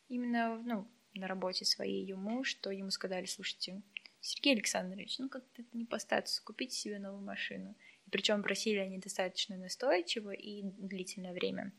именно, 0.09 0.61
ну, 0.63 0.87
на 1.13 1.27
работе 1.27 1.65
своей 1.65 2.01
ее 2.01 2.15
муж, 2.15 2.53
то 2.55 2.71
ему 2.71 2.91
сказали, 2.91 3.25
слушайте, 3.25 3.81
Сергей 4.21 4.53
Александрович, 4.53 5.19
ну 5.19 5.29
как-то 5.29 5.61
это 5.61 5.77
не 5.77 5.85
по 5.85 5.99
статусу, 5.99 6.43
купите 6.43 6.75
себе 6.75 6.99
новую 6.99 7.23
машину. 7.23 7.75
Причем 8.11 8.43
просили 8.43 8.77
они 8.77 8.99
достаточно 8.99 9.57
настойчиво 9.57 10.31
и 10.31 10.63
длительное 10.63 11.33
время. 11.33 11.73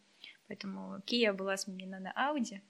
Поэтому 0.47 0.99
Kia 1.07 1.33
была 1.33 1.57
сменена 1.57 2.01
на 2.01 2.13
Audi, 2.17 2.61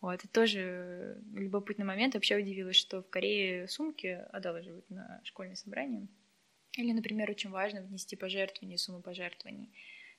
вот, 0.00 0.14
это 0.14 0.28
тоже 0.28 1.22
любопытный 1.32 1.84
момент. 1.84 2.14
Вообще 2.14 2.36
удивилась, 2.36 2.76
что 2.76 3.02
в 3.02 3.08
Корее 3.08 3.66
сумки 3.66 4.06
одалживают 4.30 4.88
на 4.90 5.20
школьные 5.24 5.56
собрания. 5.56 6.06
Или, 6.76 6.92
например, 6.92 7.30
очень 7.30 7.50
важно 7.50 7.82
внести 7.82 8.16
пожертвование, 8.16 8.76
сумму 8.76 9.00
пожертвований. 9.00 9.72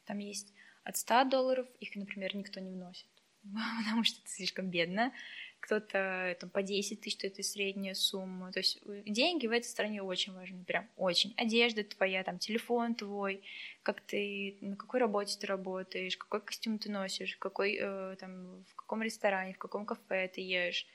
Там 0.06 0.18
есть 0.18 0.54
от 0.84 0.98
100 0.98 1.26
долларов, 1.26 1.68
их, 1.80 1.96
например, 1.96 2.36
никто 2.36 2.60
не 2.60 2.72
вносит, 2.72 3.08
потому 3.84 4.04
что 4.04 4.20
это 4.22 4.30
слишком 4.30 4.70
бедно 4.70 5.12
кто-то 5.60 6.38
там 6.40 6.50
по 6.50 6.62
10 6.62 7.02
тысяч, 7.02 7.24
это 7.24 7.44
средняя 7.44 7.94
сумма. 7.94 8.52
То 8.52 8.60
есть 8.60 8.80
э, 8.86 9.04
деньги 9.06 9.48
в 9.48 9.52
этой 9.52 9.66
стране 9.66 10.02
очень 10.02 10.34
важны, 10.34 10.64
прям 10.64 10.88
очень. 10.96 11.34
Одежда 11.38 11.84
твоя, 11.84 12.24
там 12.24 12.40
телефон 12.40 12.96
твой, 12.96 13.42
как 13.84 14.02
ты, 14.02 14.58
на 14.62 14.76
какой 14.76 15.00
работе 15.00 15.38
ты 15.38 15.48
работаешь, 15.48 16.18
какой 16.18 16.42
костюм 16.42 16.80
ты 16.80 16.90
носишь, 16.90 17.36
какой, 17.38 17.78
э, 17.80 18.16
там, 18.20 18.64
в 18.64 18.76
каком 18.76 19.02
ресторане, 19.02 19.54
в 19.54 19.58
каком 19.58 19.86
кафе 19.86 20.30
ты 20.34 20.42
ешь. 20.42 20.88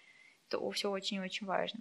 Это 0.48 0.70
все 0.70 0.90
очень-очень 0.90 1.46
важно. 1.46 1.80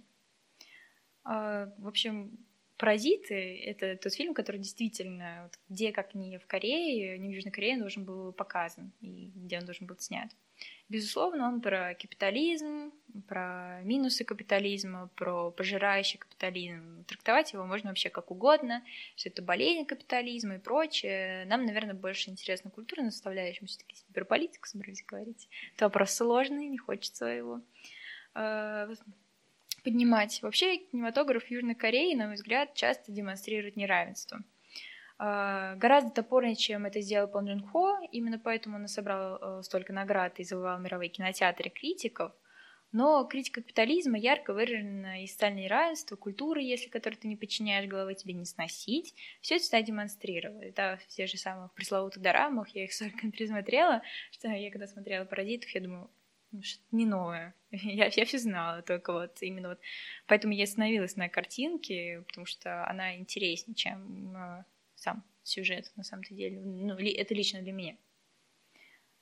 А, 1.24 1.72
в 1.78 1.88
общем, 1.88 2.38
«Паразиты»— 2.78 3.58
это 3.64 3.96
тот 3.96 4.12
фильм, 4.12 4.34
который 4.34 4.58
действительно, 4.58 5.44
вот, 5.44 5.58
где, 5.68 5.92
как 5.92 6.14
не 6.14 6.38
в 6.38 6.46
Корее, 6.46 7.16
не 7.18 7.28
в 7.28 7.30
Южной 7.32 7.52
Корее, 7.52 7.78
должен 7.78 8.04
был 8.04 8.32
показан, 8.32 8.92
и 9.00 9.30
где 9.34 9.58
он 9.58 9.64
должен 9.66 9.86
был 9.86 9.96
снят. 9.98 10.30
Безусловно, 10.92 11.48
он 11.48 11.62
про 11.62 11.94
капитализм, 11.94 12.92
про 13.26 13.80
минусы 13.82 14.24
капитализма, 14.24 15.08
про 15.14 15.50
пожирающий 15.50 16.18
капитализм. 16.18 17.04
Трактовать 17.04 17.54
его 17.54 17.64
можно 17.64 17.88
вообще 17.88 18.10
как 18.10 18.30
угодно, 18.30 18.84
что 19.16 19.30
это 19.30 19.40
болезнь 19.40 19.86
капитализма 19.86 20.56
и 20.56 20.58
прочее. 20.58 21.46
Нам, 21.46 21.64
наверное, 21.64 21.94
больше 21.94 22.28
интересна 22.28 22.70
культурная 22.70 23.10
составляющая, 23.10 23.60
мы 23.62 23.68
все-таки 23.68 23.96
про 24.12 24.26
политику 24.26 24.68
собрались 24.68 25.02
говорить. 25.02 25.48
Это 25.74 25.86
вопрос 25.86 26.10
сложный, 26.12 26.66
не 26.66 26.76
хочется 26.76 27.24
его 27.24 27.62
э, 28.34 28.94
поднимать. 29.84 30.42
Вообще, 30.42 30.76
кинематограф 30.76 31.50
Южной 31.50 31.74
Кореи, 31.74 32.14
на 32.14 32.26
мой 32.26 32.34
взгляд, 32.34 32.74
часто 32.74 33.12
демонстрирует 33.12 33.76
неравенство– 33.76 34.42
гораздо 35.18 36.10
топорнее, 36.10 36.56
чем 36.56 36.86
это 36.86 37.00
сделал 37.00 37.28
Пон 37.28 37.46
Джун 37.46 37.66
Хо. 37.68 37.98
Именно 38.10 38.38
поэтому 38.38 38.76
он 38.76 38.88
собрал 38.88 39.38
э, 39.40 39.62
столько 39.62 39.92
наград 39.92 40.38
и 40.38 40.44
завоевал 40.44 40.78
мировые 40.80 41.08
кинотеатры 41.08 41.70
критиков. 41.70 42.32
Но 42.92 43.24
критика 43.24 43.62
капитализма 43.62 44.18
ярко 44.18 44.52
выражена 44.52 45.24
и 45.24 45.26
социальное 45.26 45.66
равенство, 45.66 46.14
культуры, 46.14 46.60
если 46.60 46.90
которой 46.90 47.14
ты 47.14 47.26
не 47.26 47.36
подчиняешь, 47.36 47.88
головы 47.88 48.14
тебе 48.14 48.34
не 48.34 48.44
сносить. 48.44 49.14
Все 49.40 49.56
это 49.56 49.64
всегда 49.64 49.80
демонстрировали. 49.80 50.72
Да, 50.76 50.98
в 50.98 51.06
тех 51.06 51.28
же 51.30 51.38
самых 51.38 51.72
пресловутых 51.72 52.22
дорамах, 52.22 52.68
я 52.70 52.84
их 52.84 52.92
столько 52.92 53.30
пересмотрела, 53.32 54.02
что 54.30 54.48
я 54.48 54.70
когда 54.70 54.86
смотрела 54.86 55.24
«Паразитов», 55.24 55.70
я 55.70 55.80
думаю, 55.80 56.10
ну, 56.52 56.62
что-то 56.62 56.84
не 56.94 57.06
новое. 57.06 57.54
Я, 57.70 58.10
я 58.14 58.26
все 58.26 58.36
знала, 58.36 58.82
только 58.82 59.10
вот 59.14 59.40
именно 59.40 59.70
вот... 59.70 59.80
Поэтому 60.26 60.52
я 60.52 60.64
остановилась 60.64 61.16
на 61.16 61.30
картинке, 61.30 62.22
потому 62.28 62.44
что 62.44 62.86
она 62.86 63.16
интереснее, 63.16 63.74
чем 63.74 64.36
э, 64.36 64.64
сам 65.02 65.24
сюжет, 65.42 65.92
на 65.96 66.04
самом-то 66.04 66.34
деле. 66.34 66.60
Ну, 66.60 66.96
это 66.96 67.34
лично 67.34 67.60
для 67.60 67.72
меня. 67.72 67.96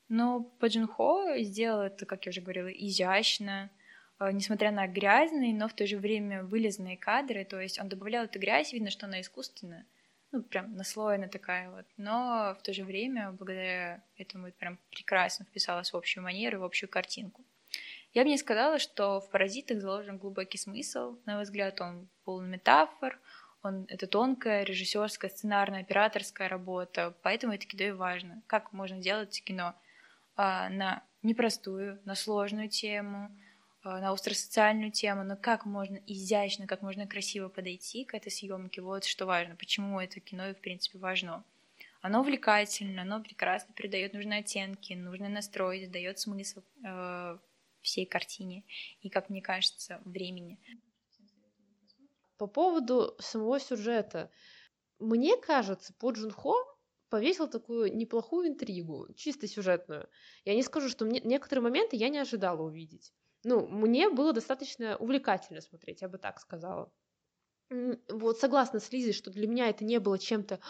Но 0.08 0.42
Паджин 0.42 0.86
Хо 0.86 1.38
сделал 1.38 1.82
это, 1.82 2.04
как 2.04 2.26
я 2.26 2.30
уже 2.30 2.40
говорила, 2.40 2.68
изящно, 2.68 3.70
э, 4.18 4.30
несмотря 4.32 4.72
на 4.72 4.86
грязные, 4.86 5.54
но 5.54 5.68
в 5.68 5.72
то 5.72 5.86
же 5.86 5.98
время 5.98 6.42
вылезанные 6.42 6.96
кадры, 6.96 7.44
то 7.44 7.60
есть 7.60 7.80
он 7.80 7.88
добавлял 7.88 8.24
эту 8.24 8.38
грязь, 8.38 8.72
видно, 8.72 8.90
что 8.90 9.06
она 9.06 9.20
искусственная, 9.20 9.86
ну, 10.32 10.42
прям 10.42 10.74
наслоена 10.76 11.28
такая 11.28 11.70
вот, 11.70 11.86
но 11.96 12.56
в 12.58 12.62
то 12.62 12.72
же 12.72 12.84
время, 12.84 13.32
благодаря 13.32 14.02
этому, 14.16 14.48
это 14.48 14.58
прям 14.58 14.78
прекрасно 14.90 15.44
вписалась 15.44 15.92
в 15.92 15.96
общую 15.96 16.24
манеру, 16.24 16.60
в 16.60 16.64
общую 16.64 16.90
картинку. 16.90 17.44
Я 18.12 18.24
бы 18.24 18.30
не 18.30 18.38
сказала, 18.38 18.80
что 18.80 19.20
в 19.20 19.30
«Паразитах» 19.30 19.80
заложен 19.80 20.18
глубокий 20.18 20.58
смысл. 20.58 21.18
На 21.26 21.34
мой 21.34 21.44
взгляд, 21.44 21.80
он 21.80 22.08
полный 22.24 22.48
метафор, 22.48 23.20
он, 23.62 23.84
это 23.88 24.06
тонкая 24.06 24.64
режиссерская, 24.64 25.30
сценарная, 25.30 25.80
операторская 25.80 26.48
работа, 26.48 27.14
поэтому 27.22 27.52
это 27.52 27.66
кино 27.66 27.84
и 27.84 27.90
важно. 27.90 28.42
Как 28.46 28.72
можно 28.72 28.98
делать 28.98 29.42
кино 29.44 29.74
а, 30.36 30.68
на 30.70 31.02
непростую, 31.22 32.00
на 32.04 32.14
сложную 32.14 32.68
тему, 32.68 33.30
а, 33.82 34.00
на 34.00 34.12
остросоциальную 34.12 34.92
тему, 34.92 35.24
но 35.24 35.36
как 35.36 35.66
можно 35.66 35.98
изящно, 36.06 36.66
как 36.66 36.82
можно 36.82 37.06
красиво 37.06 37.48
подойти 37.48 38.04
к 38.04 38.14
этой 38.14 38.30
съемке, 38.30 38.80
вот 38.80 39.04
что 39.04 39.26
важно, 39.26 39.56
почему 39.56 40.00
это 40.00 40.20
кино 40.20 40.48
и 40.48 40.54
в 40.54 40.60
принципе 40.60 40.98
важно. 40.98 41.44
Оно 42.02 42.20
увлекательно, 42.20 43.02
оно 43.02 43.20
прекрасно 43.22 43.74
передает 43.74 44.14
нужные 44.14 44.40
оттенки, 44.40 44.94
нужный 44.94 45.28
настрой, 45.28 45.86
дает 45.86 46.18
смысл 46.18 46.62
э, 46.82 47.38
всей 47.82 48.06
картине 48.06 48.64
и, 49.02 49.10
как 49.10 49.28
мне 49.28 49.42
кажется, 49.42 50.00
времени. 50.06 50.58
По 52.40 52.46
поводу 52.46 53.14
самого 53.18 53.60
сюжета. 53.60 54.30
Мне 54.98 55.36
кажется, 55.36 55.92
По 55.98 56.10
Джун 56.10 56.30
Хо 56.30 56.56
повесил 57.10 57.46
такую 57.48 57.94
неплохую 57.94 58.48
интригу, 58.48 59.12
чисто 59.14 59.46
сюжетную. 59.46 60.08
Я 60.46 60.54
не 60.54 60.62
скажу, 60.62 60.88
что 60.88 61.04
мне, 61.04 61.20
некоторые 61.20 61.62
моменты 61.62 61.96
я 61.96 62.08
не 62.08 62.16
ожидала 62.16 62.62
увидеть. 62.62 63.12
Ну, 63.44 63.66
мне 63.66 64.08
было 64.08 64.32
достаточно 64.32 64.96
увлекательно 64.96 65.60
смотреть, 65.60 66.00
я 66.00 66.08
бы 66.08 66.16
так 66.16 66.40
сказала. 66.40 66.90
Вот 68.08 68.38
согласна 68.38 68.80
с 68.80 68.90
Лизой, 68.90 69.12
что 69.12 69.30
для 69.30 69.46
меня 69.46 69.68
это 69.68 69.84
не 69.84 70.00
было 70.00 70.18
чем-то 70.18 70.60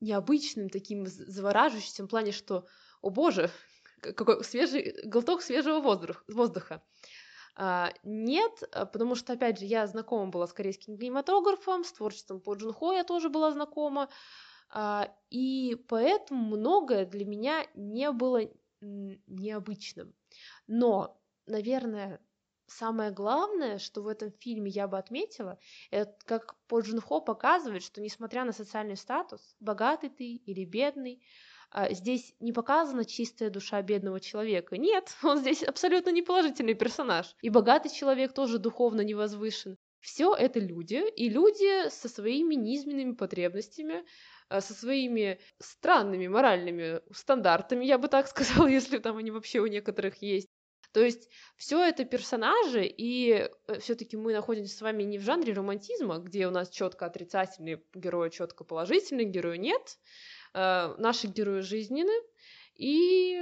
необычным, 0.00 0.70
таким 0.70 1.04
завораживающим, 1.06 2.06
в 2.06 2.08
плане, 2.08 2.32
что, 2.32 2.66
о 3.02 3.10
боже, 3.10 3.50
какой 4.00 4.42
свежий, 4.42 5.02
глоток 5.04 5.42
свежего 5.42 5.80
воздуха. 6.28 6.82
А, 7.56 7.92
нет, 8.02 8.62
а, 8.72 8.84
потому 8.86 9.14
что, 9.14 9.34
опять 9.34 9.58
же, 9.58 9.64
я 9.66 9.86
знакома 9.86 10.30
была 10.30 10.46
с 10.46 10.52
корейским 10.52 10.98
кинематографом, 10.98 11.84
с 11.84 11.92
творчеством 11.92 12.40
по 12.40 12.54
Джун 12.54 12.72
Хо 12.72 12.92
я 12.92 13.04
тоже 13.04 13.28
была 13.28 13.52
знакома, 13.52 14.08
а, 14.70 15.08
и 15.30 15.76
поэтому 15.88 16.56
многое 16.56 17.06
для 17.06 17.24
меня 17.24 17.66
не 17.74 18.10
было 18.10 18.40
необычным. 18.80 20.14
Но, 20.66 21.22
наверное, 21.46 22.20
самое 22.66 23.12
главное, 23.12 23.78
что 23.78 24.02
в 24.02 24.08
этом 24.08 24.32
фильме 24.32 24.70
я 24.70 24.88
бы 24.88 24.98
отметила, 24.98 25.58
это 25.90 26.16
как 26.24 26.56
По 26.66 26.80
Джун 26.80 27.00
Хо 27.00 27.20
показывает, 27.20 27.82
что 27.84 28.00
несмотря 28.00 28.44
на 28.44 28.52
социальный 28.52 28.96
статус, 28.96 29.56
богатый 29.60 30.10
ты 30.10 30.34
или 30.34 30.64
бедный, 30.64 31.24
здесь 31.90 32.34
не 32.40 32.52
показана 32.52 33.04
чистая 33.04 33.50
душа 33.50 33.82
бедного 33.82 34.20
человека. 34.20 34.76
Нет, 34.78 35.16
он 35.22 35.38
здесь 35.38 35.62
абсолютно 35.62 36.10
неположительный 36.10 36.74
персонаж. 36.74 37.34
И 37.42 37.50
богатый 37.50 37.90
человек 37.90 38.32
тоже 38.32 38.58
духовно 38.58 39.00
не 39.00 39.14
возвышен. 39.14 39.76
Все 40.00 40.34
это 40.34 40.60
люди, 40.60 41.02
и 41.16 41.30
люди 41.30 41.88
со 41.88 42.10
своими 42.10 42.54
низменными 42.54 43.12
потребностями, 43.12 44.04
а, 44.50 44.60
со 44.60 44.74
своими 44.74 45.40
странными 45.58 46.26
моральными 46.28 47.00
стандартами, 47.10 47.86
я 47.86 47.96
бы 47.96 48.08
так 48.08 48.28
сказала, 48.28 48.66
если 48.66 48.98
там 48.98 49.16
они 49.16 49.30
вообще 49.30 49.60
у 49.60 49.66
некоторых 49.66 50.22
есть. 50.22 50.48
То 50.92 51.00
есть 51.00 51.28
все 51.56 51.82
это 51.84 52.04
персонажи, 52.04 52.84
и 52.86 53.48
э, 53.66 53.78
все-таки 53.80 54.16
мы 54.16 54.32
находимся 54.32 54.76
с 54.76 54.80
вами 54.80 55.02
не 55.02 55.18
в 55.18 55.22
жанре 55.22 55.52
романтизма, 55.52 56.18
где 56.18 56.46
у 56.46 56.52
нас 56.52 56.70
четко 56.70 57.06
отрицательный 57.06 57.82
герой, 57.94 58.30
четко 58.30 58.62
положительный 58.62 59.24
герой 59.24 59.58
нет. 59.58 59.98
Э, 60.54 60.94
наши 60.98 61.26
герои 61.26 61.60
жизненны, 61.60 62.14
и 62.76 63.40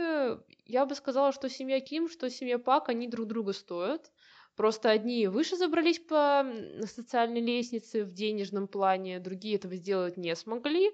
я 0.67 0.87
бы 0.87 0.95
сказала, 0.95 1.33
что 1.33 1.49
семья 1.49 1.81
Ким, 1.81 2.09
что 2.09 2.29
семья 2.31 2.59
Пак, 2.59 2.89
они 2.89 3.09
друг 3.09 3.27
друга 3.27 3.53
стоят. 3.53 4.11
Просто 4.57 4.91
одни 4.91 5.29
выше 5.29 5.57
забрались 5.57 5.99
по 5.99 6.45
социальной 6.85 7.41
лестнице 7.41 8.05
в 8.05 8.13
денежном 8.13 8.69
плане, 8.69 9.19
другие 9.19 9.57
этого 9.57 9.75
сделать 9.77 10.19
не 10.19 10.37
смогли, 10.37 10.91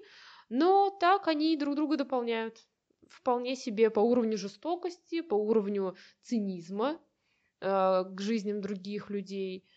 но 0.47 0.89
так 0.89 1.27
они 1.27 1.57
друг 1.57 1.75
друга 1.75 1.97
дополняют 1.97 2.65
вполне 3.09 3.55
себе 3.55 3.89
по 3.89 3.99
уровню 3.99 4.37
жестокости, 4.37 5.21
по 5.21 5.35
уровню 5.35 5.95
цинизма 6.21 6.99
э, 7.59 8.03
к 8.05 8.21
жизням 8.21 8.61
других 8.61 9.09
людей. 9.09 9.67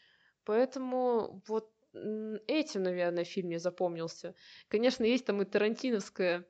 Поэтому 0.44 1.42
вот 1.48 1.71
этим, 1.92 2.82
наверное, 2.82 3.24
фильм 3.24 3.48
мне 3.48 3.58
запомнился. 3.58 4.34
Конечно, 4.68 5.04
есть 5.04 5.26
там 5.26 5.42
и 5.42 5.44
тарантиновское 5.44 6.46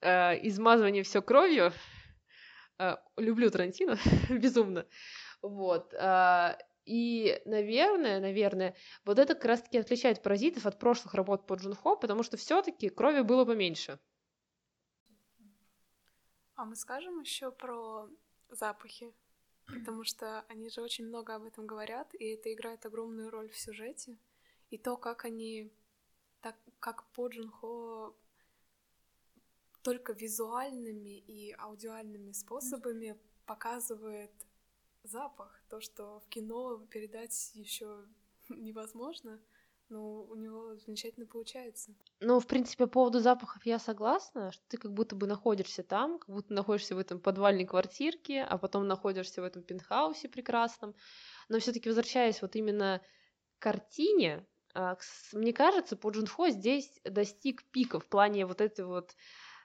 э, 0.00 0.48
измазывание 0.48 1.02
все 1.02 1.22
кровью. 1.22 1.72
Э, 2.78 2.96
люблю 3.16 3.50
Тарантино 3.50 3.98
безумно. 4.30 4.86
Вот. 5.40 5.94
Э, 5.94 6.56
и, 6.84 7.40
наверное, 7.44 8.20
наверное, 8.20 8.74
вот 9.04 9.18
это 9.18 9.34
как 9.34 9.44
раз-таки 9.44 9.78
отличает 9.78 10.22
«Паразитов» 10.22 10.66
от 10.66 10.78
прошлых 10.78 11.14
работ 11.14 11.46
по 11.46 11.54
Джунхо, 11.54 11.94
потому 11.96 12.24
что 12.24 12.36
все 12.36 12.60
таки 12.60 12.88
крови 12.88 13.20
было 13.20 13.44
поменьше. 13.44 14.00
А 16.56 16.64
мы 16.64 16.74
скажем 16.74 17.20
еще 17.20 17.52
про 17.52 18.08
запахи, 18.50 19.14
потому 19.66 20.04
что 20.04 20.44
они 20.48 20.68
же 20.68 20.82
очень 20.82 21.06
много 21.06 21.36
об 21.36 21.44
этом 21.44 21.66
говорят, 21.66 22.14
и 22.14 22.34
это 22.34 22.52
играет 22.52 22.84
огромную 22.84 23.30
роль 23.30 23.48
в 23.48 23.58
сюжете. 23.58 24.18
И 24.72 24.78
то, 24.78 24.96
как 24.96 25.26
они, 25.26 25.70
так 26.40 26.56
как 26.80 27.04
по 27.12 27.28
Джунхо 27.28 28.14
только 29.82 30.14
визуальными 30.14 31.18
и 31.18 31.52
аудиальными 31.58 32.32
способами 32.32 33.18
показывает 33.44 34.32
запах, 35.02 35.62
то, 35.68 35.82
что 35.82 36.20
в 36.20 36.28
кино 36.30 36.78
передать 36.90 37.50
еще 37.52 38.06
невозможно, 38.48 39.42
но 39.90 40.22
у 40.22 40.36
него 40.36 40.74
замечательно 40.76 41.26
получается. 41.26 41.94
Ну, 42.20 42.40
в 42.40 42.46
принципе, 42.46 42.86
по 42.86 42.92
поводу 42.92 43.20
запахов 43.20 43.66
я 43.66 43.78
согласна, 43.78 44.52
что 44.52 44.64
ты 44.68 44.78
как 44.78 44.94
будто 44.94 45.14
бы 45.16 45.26
находишься 45.26 45.82
там, 45.82 46.18
как 46.18 46.30
будто 46.30 46.54
находишься 46.54 46.94
в 46.94 46.98
этом 46.98 47.20
подвальной 47.20 47.66
квартирке, 47.66 48.40
а 48.42 48.56
потом 48.56 48.88
находишься 48.88 49.42
в 49.42 49.44
этом 49.44 49.62
пентхаусе 49.62 50.30
прекрасном. 50.30 50.94
Но 51.50 51.58
все-таки 51.58 51.90
возвращаясь 51.90 52.40
вот 52.40 52.56
именно 52.56 53.02
к 53.58 53.62
картине, 53.62 54.46
мне 55.32 55.52
кажется, 55.52 55.96
по 55.96 56.10
Джунхо 56.10 56.50
здесь 56.50 56.90
достиг 57.04 57.64
пика 57.70 58.00
в 58.00 58.06
плане 58.06 58.46
вот 58.46 58.60
этой 58.60 58.84
вот 58.84 59.14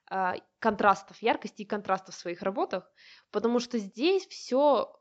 а, 0.10 0.36
контрастов, 0.60 1.22
яркости 1.22 1.62
и 1.62 1.66
контрастов 1.66 2.16
в 2.16 2.20
своих 2.20 2.42
работах, 2.42 2.90
потому 3.32 3.60
что 3.60 3.78
здесь 3.78 4.26
все, 4.28 4.94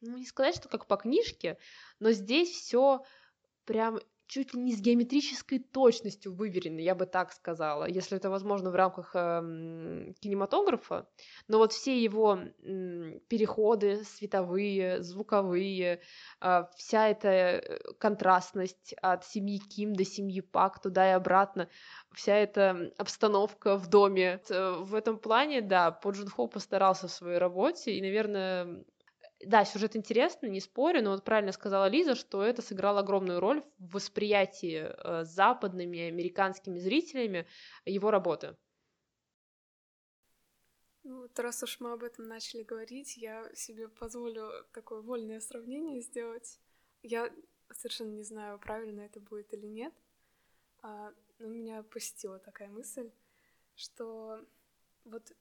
ну 0.00 0.16
не 0.16 0.26
сказать, 0.26 0.56
что 0.56 0.68
как 0.68 0.86
по 0.86 0.96
книжке, 0.96 1.58
но 2.00 2.12
здесь 2.12 2.50
все 2.50 3.04
прям 3.64 4.00
чуть 4.26 4.54
ли 4.54 4.60
не 4.60 4.74
с 4.74 4.80
геометрической 4.80 5.58
точностью 5.58 6.34
выверены, 6.34 6.80
я 6.80 6.94
бы 6.94 7.06
так 7.06 7.32
сказала, 7.32 7.84
если 7.84 8.16
это 8.16 8.30
возможно 8.30 8.70
в 8.70 8.74
рамках 8.74 9.12
э, 9.14 10.12
кинематографа. 10.20 11.08
Но 11.48 11.58
вот 11.58 11.72
все 11.72 12.02
его 12.02 12.38
э, 12.38 13.18
переходы 13.28 14.04
световые, 14.04 15.02
звуковые, 15.02 16.00
э, 16.40 16.64
вся 16.76 17.08
эта 17.08 17.28
э, 17.28 17.78
контрастность 17.98 18.94
от 19.00 19.24
семьи 19.24 19.58
Ким 19.58 19.94
до 19.94 20.04
семьи 20.04 20.40
Пак 20.40 20.80
туда 20.82 21.08
и 21.10 21.12
обратно, 21.12 21.68
вся 22.12 22.36
эта 22.36 22.92
обстановка 22.98 23.76
в 23.76 23.88
доме. 23.88 24.40
В 24.48 24.94
этом 24.94 25.18
плане, 25.18 25.60
да, 25.60 25.90
По 25.90 26.10
Джун 26.10 26.28
Хо 26.28 26.46
постарался 26.46 27.08
в 27.08 27.12
своей 27.12 27.38
работе, 27.38 27.92
и, 27.92 28.00
наверное, 28.00 28.84
да, 29.44 29.64
сюжет 29.64 29.96
интересный, 29.96 30.50
не 30.50 30.60
спорю, 30.60 31.02
но 31.02 31.10
вот 31.10 31.24
правильно 31.24 31.52
сказала 31.52 31.88
Лиза, 31.88 32.14
что 32.14 32.42
это 32.42 32.62
сыграло 32.62 33.00
огромную 33.00 33.40
роль 33.40 33.62
в 33.78 33.94
восприятии 33.94 34.86
э, 34.88 35.24
западными 35.24 36.00
американскими 36.00 36.78
зрителями 36.78 37.46
его 37.84 38.10
работы. 38.10 38.56
Ну, 41.02 41.22
вот 41.22 41.38
раз 41.38 41.62
уж 41.62 41.78
мы 41.80 41.92
об 41.92 42.02
этом 42.02 42.26
начали 42.26 42.62
говорить, 42.62 43.16
я 43.16 43.48
себе 43.54 43.88
позволю 43.88 44.50
такое 44.72 45.02
вольное 45.02 45.40
сравнение 45.40 46.00
сделать. 46.00 46.58
Я 47.02 47.30
совершенно 47.70 48.12
не 48.12 48.24
знаю, 48.24 48.58
правильно 48.58 49.02
это 49.02 49.20
будет 49.20 49.52
или 49.52 49.66
нет, 49.66 49.94
а, 50.82 51.12
но 51.38 51.46
меня 51.46 51.82
посетила 51.82 52.38
такая 52.38 52.68
мысль, 52.68 53.10
что 53.76 54.44
вот 55.04 55.32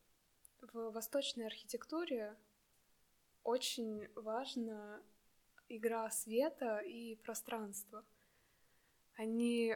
в 0.61 0.91
восточной 0.91 1.47
архитектуре 1.47 2.35
очень 3.45 4.07
важна 4.15 5.01
игра 5.69 6.09
света 6.09 6.79
и 6.79 7.15
пространства. 7.15 8.03
Они 9.13 9.75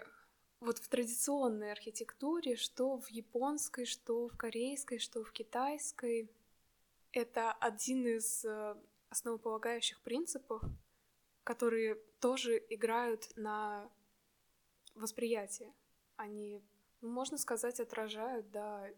вот 0.59 0.79
в 0.79 0.89
традиционной 0.89 1.71
архитектуре, 1.71 2.55
что 2.57 2.97
в 2.97 3.07
японской, 3.09 3.85
что 3.85 4.27
в 4.27 4.35
корейской, 4.35 4.97
что 4.97 5.23
в 5.23 5.31
китайской, 5.31 6.29
это 7.11 7.53
один 7.53 8.05
из 8.05 8.43
э, 8.43 8.75
основополагающих 9.09 10.01
принципов, 10.01 10.61
которые 11.43 11.95
тоже 12.19 12.61
играют 12.69 13.31
на 13.37 13.89
восприятие. 14.95 15.73
Они, 16.17 16.61
можно 17.01 17.37
сказать, 17.37 17.79
отражают, 17.79 18.51
да, 18.51 18.89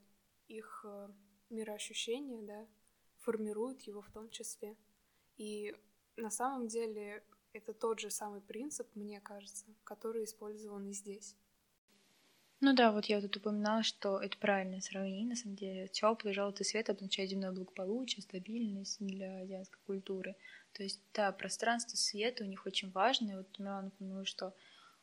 их 0.48 0.86
э, 0.86 1.10
мироощущение, 1.50 2.42
да, 2.42 2.68
формируют 3.22 3.82
его 3.84 4.02
в 4.02 4.10
том 4.12 4.30
числе. 4.30 4.76
И 5.38 5.76
на 6.18 6.30
самом 6.30 6.68
деле 6.68 7.24
это 7.54 7.74
тот 7.74 8.00
же 8.00 8.10
самый 8.10 8.42
принцип, 8.42 8.88
мне 8.96 9.20
кажется, 9.22 9.66
который 9.84 10.24
использован 10.24 10.88
и 10.88 10.94
здесь. 10.94 11.36
Ну 12.64 12.74
да, 12.76 12.92
вот 12.92 13.06
я 13.06 13.20
тут 13.20 13.36
упоминала, 13.38 13.82
что 13.82 14.20
это 14.20 14.38
правильное 14.38 14.82
сравнение, 14.82 15.26
на 15.26 15.36
самом 15.36 15.56
деле. 15.56 15.88
Теплый 15.88 16.34
желтый 16.36 16.64
свет 16.64 16.92
обозначает 16.92 17.32
земное 17.32 17.52
благополучие, 17.52 18.22
стабильность 18.22 19.00
для 19.00 19.40
азиатской 19.40 19.80
культуры. 19.84 20.36
То 20.74 20.84
есть, 20.84 21.02
да, 21.12 21.32
пространство 21.32 21.98
света 21.98 22.44
у 22.44 22.48
них 22.48 22.68
очень 22.68 22.92
важно. 22.92 23.32
И 23.32 23.36
вот 23.36 23.58
Милана 23.58 23.88
упомянула, 23.88 24.26
что 24.26 24.54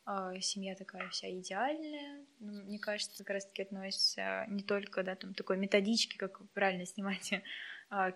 э, 0.07 0.39
семья 0.39 0.73
такая 0.75 1.09
вся 1.09 1.29
идеальная. 1.29 2.25
Ну, 2.39 2.63
мне 2.63 2.79
кажется, 2.79 3.17
как 3.17 3.33
раз-таки 3.33 3.63
относится 3.63 4.45
не 4.47 4.63
только, 4.63 5.03
да, 5.03 5.15
там 5.15 5.33
такой 5.33 5.57
методички, 5.57 6.15
как 6.15 6.39
правильно 6.53 6.85
снимать 6.85 7.33
а, 7.33 7.41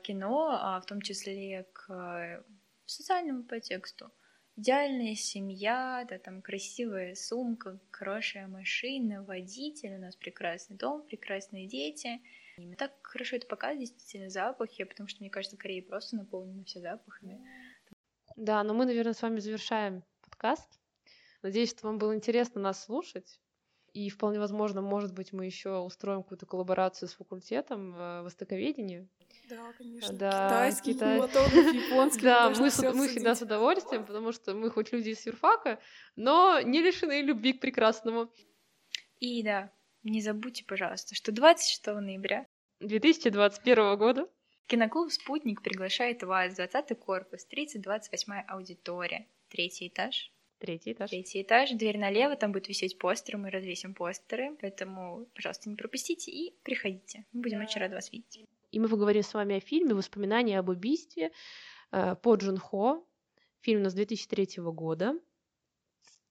кино, 0.04 0.58
а 0.62 0.80
в 0.80 0.86
том 0.86 1.02
числе 1.02 1.66
к 1.74 1.90
э, 1.90 2.44
социальному 2.86 3.44
подтексту. 3.44 4.12
Идеальная 4.56 5.16
семья, 5.16 6.06
да, 6.08 6.20
там 6.20 6.44
красивая 6.44 7.16
сумка, 7.16 7.80
хорошая 7.90 8.48
машина, 8.48 9.24
водитель, 9.24 9.96
у 9.96 10.00
нас 10.00 10.16
прекрасный 10.16 10.78
дом, 10.78 11.02
прекрасные 11.02 11.68
дети. 11.68 12.22
И 12.58 12.76
так 12.76 12.92
хорошо 13.02 13.38
это 13.38 13.48
показывает, 13.48 13.80
действительно, 13.80 14.30
запахи, 14.30 14.84
потому 14.84 15.10
что, 15.10 15.22
мне 15.22 15.32
кажется, 15.32 15.58
Корея 15.58 15.82
просто 15.82 16.18
наполнена 16.18 16.64
все 16.66 16.82
запахами. 16.82 17.42
Да, 18.36 18.64
но 18.64 18.76
мы, 18.76 18.86
наверное, 18.86 19.14
с 19.14 19.22
вами 19.24 19.40
завершаем 19.40 20.04
подкаст. 20.22 20.80
Надеюсь, 21.42 21.72
что 21.72 21.88
вам 21.88 21.98
было 21.98 22.16
интересно 22.16 22.62
нас 22.62 22.84
слушать. 22.84 23.42
И 23.94 24.10
вполне 24.10 24.40
возможно, 24.40 24.82
может 24.82 25.14
быть, 25.14 25.34
мы 25.34 25.46
еще 25.46 25.78
устроим 25.78 26.24
какую-то 26.24 26.48
коллаборацию 26.48 27.08
с 27.08 27.14
факультетом 27.14 27.96
э, 27.96 28.22
востоковедения. 28.24 29.08
Да, 29.48 29.72
конечно. 29.78 30.14
Да, 30.14 30.48
Китайский 30.48 30.94
Китай... 30.96 31.18
японский. 31.18 32.22
Да, 32.24 32.50
мы, 32.50 32.72
с, 32.72 32.94
мы 32.94 33.08
всегда 33.08 33.36
с 33.36 33.44
удовольствием, 33.44 34.04
потому 34.04 34.32
что 34.32 34.56
мы 34.56 34.72
хоть 34.72 34.92
люди 34.92 35.10
из 35.10 35.24
юрфака, 35.26 35.80
но 36.16 36.60
не 36.62 36.82
лишены 36.82 37.22
любви 37.22 37.54
к 37.54 37.60
прекрасному. 37.60 38.32
И 39.20 39.44
да, 39.44 39.72
не 40.02 40.22
забудьте, 40.22 40.66
пожалуйста, 40.66 41.14
что 41.14 41.32
26 41.32 41.86
ноября 41.86 42.48
2021 42.80 43.98
года 43.98 44.28
Киноклуб 44.66 45.12
«Спутник» 45.12 45.62
приглашает 45.62 46.24
вас 46.24 46.54
в 46.54 46.56
20 46.56 46.98
корпус, 46.98 47.46
3028 47.46 48.34
аудитория, 48.48 49.28
третий 49.50 49.90
этаж. 49.90 50.33
Третий 50.64 50.94
этаж. 50.94 51.10
Третий 51.10 51.42
этаж, 51.42 51.72
дверь 51.72 51.98
налево, 51.98 52.38
там 52.38 52.54
будет 52.54 52.70
висеть 52.70 52.98
постер, 52.98 53.36
мы 53.36 53.50
развесим 53.50 53.94
постеры, 53.94 54.56
поэтому, 54.62 55.28
пожалуйста, 55.36 55.70
не 55.70 55.76
пропустите 55.76 56.32
и 56.32 56.56
приходите. 56.64 57.26
Мы 57.34 57.42
будем 57.42 57.60
очень 57.60 57.82
рады 57.82 57.96
вас 57.96 58.14
видеть. 58.14 58.46
И 58.72 58.80
мы 58.80 58.88
поговорим 58.88 59.24
с 59.24 59.34
вами 59.34 59.58
о 59.58 59.60
фильме 59.60 59.94
«Воспоминания 59.94 60.58
об 60.58 60.70
убийстве» 60.70 61.34
э, 61.92 62.16
по 62.16 62.36
Джун 62.36 62.58
Хо. 62.58 63.06
Фильм 63.60 63.82
у 63.82 63.84
нас 63.84 63.94
2003 63.94 64.64
года. 64.72 65.20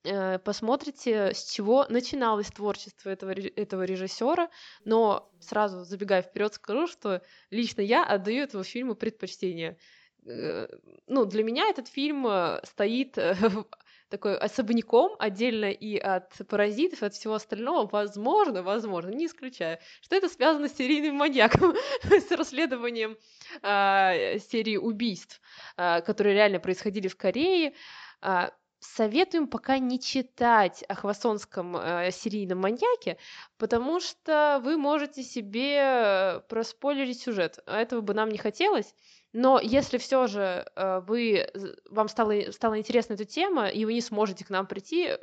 Э, 0.05 0.39
посмотрите, 0.39 1.35
с 1.35 1.53
чего 1.53 1.85
начиналось 1.91 2.49
творчество 2.49 3.11
этого, 3.11 3.33
этого 3.33 3.83
режиссера, 3.83 4.49
но 4.87 5.31
сразу 5.41 5.85
забегая 5.85 6.23
вперед, 6.23 6.55
скажу, 6.55 6.87
что 6.87 7.21
лично 7.51 7.83
я 7.83 8.03
отдаю 8.03 8.45
этому 8.45 8.65
фильму 8.65 8.95
предпочтение. 8.95 9.77
э, 10.25 10.69
ну, 11.07 11.27
для 11.27 11.45
меня 11.45 11.69
этот 11.69 11.89
фильм 11.89 12.27
стоит 12.65 13.19
такой 14.13 14.37
особняком, 14.37 15.17
отдельно 15.19 15.71
и 15.71 15.97
от 15.97 16.31
паразитов, 16.49 17.03
и 17.03 17.07
от 17.07 17.15
всего 17.15 17.35
остального, 17.35 17.89
возможно, 17.91 18.63
возможно, 18.63 19.09
не 19.09 19.27
исключаю, 19.27 19.79
что 20.03 20.15
это 20.15 20.29
связано 20.29 20.69
с 20.69 20.77
серийным 20.77 21.17
маньяком, 21.17 21.75
с 22.05 22.31
расследованием 22.31 23.17
э, 23.63 24.39
серии 24.39 24.77
убийств, 24.77 25.41
э, 25.79 26.03
которые 26.03 26.35
реально 26.35 26.61
происходили 26.61 27.09
в 27.09 27.17
Корее. 27.17 27.73
Э, 28.21 28.51
советуем 28.83 29.47
пока 29.47 29.79
не 29.79 30.01
читать 30.01 30.85
о 30.89 30.95
хвасонском 30.95 31.77
э, 31.77 32.11
серийном 32.11 32.59
маньяке, 32.59 33.17
потому 33.57 34.01
что 34.01 34.61
вы 34.63 34.77
можете 34.77 35.23
себе 35.23 36.43
проспойлерить 36.49 37.21
сюжет. 37.21 37.61
Этого 37.67 38.01
бы 38.01 38.15
нам 38.15 38.29
не 38.29 38.39
хотелось. 38.39 38.95
Но 39.33 39.61
если 39.61 39.99
все 39.99 40.27
же 40.27 40.67
э, 40.75 41.01
вы, 41.07 41.49
вам 41.89 42.09
стало, 42.09 42.51
стала 42.51 42.79
интересна 42.79 43.15
эта 43.15 43.25
тема, 43.25 43.69
и 43.69 43.85
вы 43.85 43.95
не 43.95 44.01
сможете 44.01 44.45
к 44.45 44.51
нам 44.51 44.67
прийти, 44.67 45.17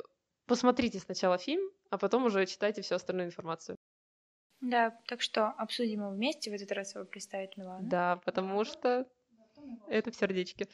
посмотрите 0.46 0.98
сначала 0.98 1.38
фильм, 1.38 1.62
а 1.90 1.98
потом 1.98 2.24
уже 2.24 2.46
читайте 2.46 2.82
всю 2.82 2.96
остальную 2.96 3.28
информацию. 3.28 3.76
Да, 4.60 4.98
так 5.06 5.22
что 5.22 5.48
обсудим 5.48 6.00
его 6.00 6.10
вместе. 6.10 6.50
В 6.50 6.54
этот 6.54 6.72
раз 6.72 6.94
его 6.94 7.04
представит 7.04 7.56
Милана. 7.56 7.88
Да, 7.88 8.16
потому 8.24 8.64
что 8.64 9.06
это 9.88 10.10
в 10.10 10.16
сердечке. 10.16 10.68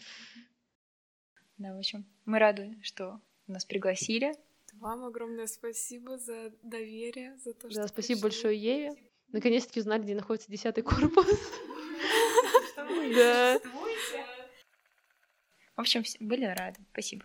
Да, 1.58 1.74
в 1.74 1.78
общем, 1.78 2.04
мы 2.24 2.38
рады, 2.38 2.76
что 2.82 3.20
нас 3.46 3.64
пригласили. 3.64 4.34
Вам 4.74 5.04
огромное 5.04 5.46
спасибо 5.46 6.18
за 6.18 6.52
доверие, 6.62 7.36
за 7.38 7.54
то, 7.54 7.70
что 7.70 7.80
Да, 7.80 7.88
спасибо 7.88 8.20
пришли. 8.20 8.22
большое 8.22 8.58
Еве. 8.60 8.96
Наконец-таки 9.28 9.80
узнали, 9.80 10.02
где 10.02 10.14
находится 10.14 10.50
десятый 10.50 10.82
корпус. 10.82 11.26
Да. 13.14 13.60
В 15.76 15.80
общем, 15.80 16.02
были 16.20 16.44
рады. 16.44 16.80
Спасибо. 16.92 17.24